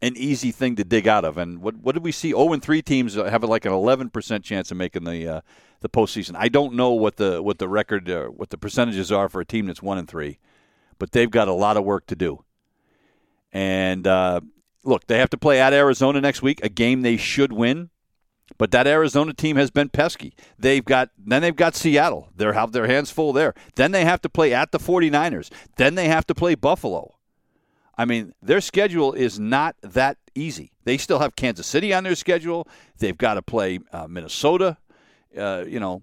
[0.00, 1.38] an easy thing to dig out of.
[1.38, 2.30] And what what did we see?
[2.30, 5.40] Zero oh and three teams have like an eleven percent chance of making the uh,
[5.80, 6.34] the postseason.
[6.36, 9.46] I don't know what the what the record uh, what the percentages are for a
[9.46, 10.38] team that's one and three,
[10.98, 12.44] but they've got a lot of work to do.
[13.52, 14.40] And uh,
[14.82, 17.90] look, they have to play at Arizona next week, a game they should win.
[18.58, 20.34] But that Arizona team has been pesky.
[20.58, 22.28] They've got then they've got Seattle.
[22.36, 23.54] They have their hands full there.
[23.76, 25.50] Then they have to play at the 49ers.
[25.76, 27.14] Then they have to play Buffalo.
[27.96, 30.72] I mean, their schedule is not that easy.
[30.84, 32.66] They still have Kansas City on their schedule.
[32.98, 34.78] They've got to play uh, Minnesota.
[35.36, 36.02] Uh, you know,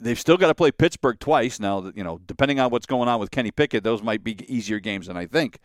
[0.00, 1.60] they've still got to play Pittsburgh twice.
[1.60, 4.80] Now, you know, depending on what's going on with Kenny Pickett, those might be easier
[4.80, 5.58] games than I think.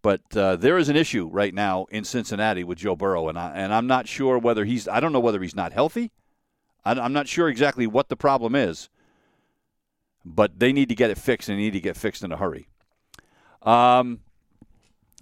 [0.00, 3.50] But uh, there is an issue right now in Cincinnati with Joe Burrow, and I,
[3.50, 4.86] and I'm not sure whether he's.
[4.86, 6.12] I don't know whether he's not healthy.
[6.84, 8.88] I'm not sure exactly what the problem is,
[10.24, 12.36] but they need to get it fixed, and they need to get fixed in a
[12.36, 12.68] hurry.
[13.62, 14.20] Um,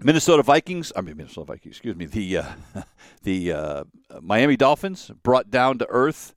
[0.01, 2.45] Minnesota Vikings, I mean Minnesota Vikings, excuse me, the uh,
[3.23, 3.85] the uh,
[4.21, 6.35] Miami Dolphins brought down to earth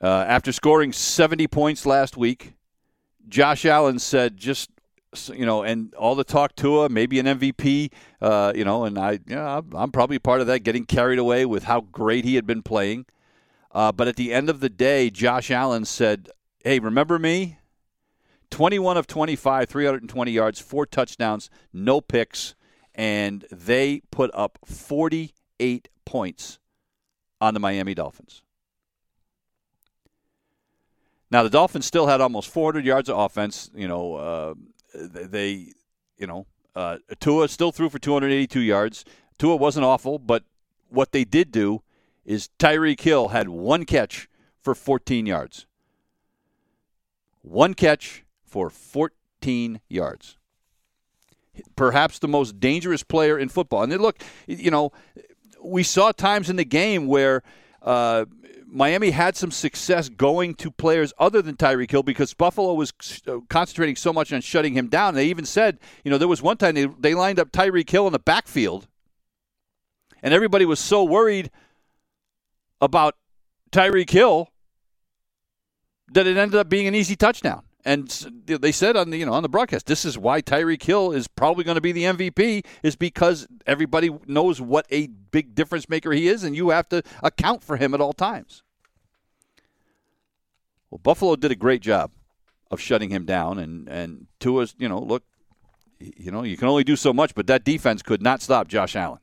[0.00, 2.54] uh, after scoring 70 points last week.
[3.28, 4.70] Josh Allen said, "Just
[5.28, 7.90] you know," and all the talk to him, maybe an MVP,
[8.20, 11.44] uh, you know, and I, you know, I'm probably part of that, getting carried away
[11.46, 13.06] with how great he had been playing.
[13.72, 16.28] Uh, but at the end of the day, Josh Allen said,
[16.62, 17.58] "Hey, remember me?
[18.50, 22.54] 21 of 25, 320 yards, four touchdowns, no picks,
[22.94, 26.60] and they put up 48 points
[27.40, 28.42] on the Miami Dolphins.
[31.30, 33.70] Now the Dolphins still had almost 400 yards of offense.
[33.74, 34.54] You know, uh,
[34.94, 35.72] they,
[36.16, 39.04] you know, uh, Tua still threw for 282 yards.
[39.38, 40.44] Tua wasn't awful, but
[40.88, 41.82] what they did do
[42.24, 44.28] is Tyreek Hill had one catch
[44.60, 45.66] for 14 yards.
[47.42, 50.38] One catch for 14 yards.
[51.76, 53.82] Perhaps the most dangerous player in football.
[53.82, 54.92] And then look, you know,
[55.62, 57.42] we saw times in the game where
[57.82, 58.24] uh,
[58.66, 62.92] Miami had some success going to players other than Tyreek Hill because Buffalo was
[63.26, 65.14] uh, concentrating so much on shutting him down.
[65.14, 68.06] They even said, you know, there was one time they, they lined up Tyreek Hill
[68.06, 68.88] in the backfield,
[70.22, 71.50] and everybody was so worried
[72.80, 73.16] about
[73.70, 74.48] Tyreek Hill
[76.12, 77.62] that it ended up being an easy touchdown.
[77.84, 78.08] And
[78.46, 81.28] they said on the you know on the broadcast, this is why Tyreek Hill is
[81.28, 86.12] probably going to be the MVP, is because everybody knows what a big difference maker
[86.12, 88.62] he is, and you have to account for him at all times.
[90.90, 92.10] Well, Buffalo did a great job
[92.70, 95.24] of shutting him down, and and Tua's you know look,
[96.00, 98.96] you know you can only do so much, but that defense could not stop Josh
[98.96, 99.20] Allen.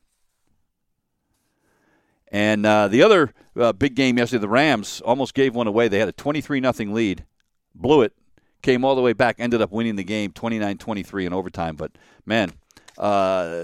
[2.28, 5.88] And uh, the other uh, big game yesterday, the Rams almost gave one away.
[5.88, 7.26] They had a twenty-three nothing lead,
[7.74, 8.14] blew it
[8.62, 11.76] came all the way back, ended up winning the game 29 23 in overtime.
[11.76, 11.92] But,
[12.26, 12.52] man,
[12.98, 13.64] uh,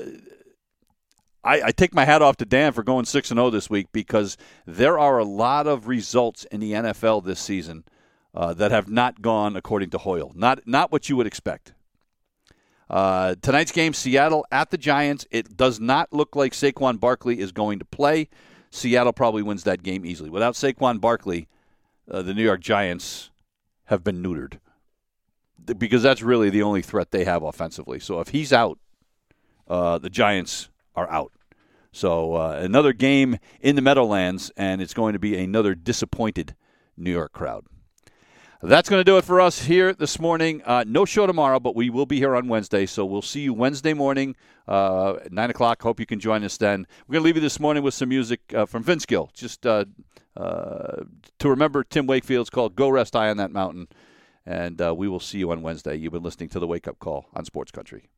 [1.44, 4.38] I, I, take my hat off to Dan for going 6 0 this week because
[4.66, 7.84] there are a lot of results in the NFL this season
[8.34, 10.32] uh, that have not gone according to Hoyle.
[10.36, 11.74] Not, not what you would expect.
[12.90, 15.26] Uh, tonight's game, Seattle at the Giants.
[15.32, 18.30] It does not look like Saquon Barkley is going to play.
[18.70, 20.30] Seattle probably wins that game easily.
[20.30, 21.48] Without Saquon Barkley,
[22.10, 23.30] uh, the New York Giants
[23.86, 24.60] have been neutered
[25.78, 28.00] because that's really the only threat they have offensively.
[28.00, 28.80] So if he's out,
[29.68, 31.32] uh, the Giants are out.
[31.92, 36.56] So uh, another game in the Meadowlands, and it's going to be another disappointed
[36.96, 37.66] New York crowd.
[38.62, 40.64] That's going to do it for us here this morning.
[40.66, 42.88] Uh, no show tomorrow, but we will be here on Wednesday.
[42.88, 44.36] So we'll see you Wednesday morning
[44.68, 45.82] uh, at 9 o'clock.
[45.84, 46.88] Hope you can join us then.
[47.08, 49.68] We're going to leave you this morning with some music uh, from Vince Gill, just
[49.68, 49.86] uh,
[50.36, 51.04] uh,
[51.38, 53.90] to remember Tim Wakefield's called Go Rest High on That Mountain.
[54.48, 55.98] And uh, we will see you on Wednesday.
[55.98, 58.10] You've been listening to the Wake Up Call on Sports Country.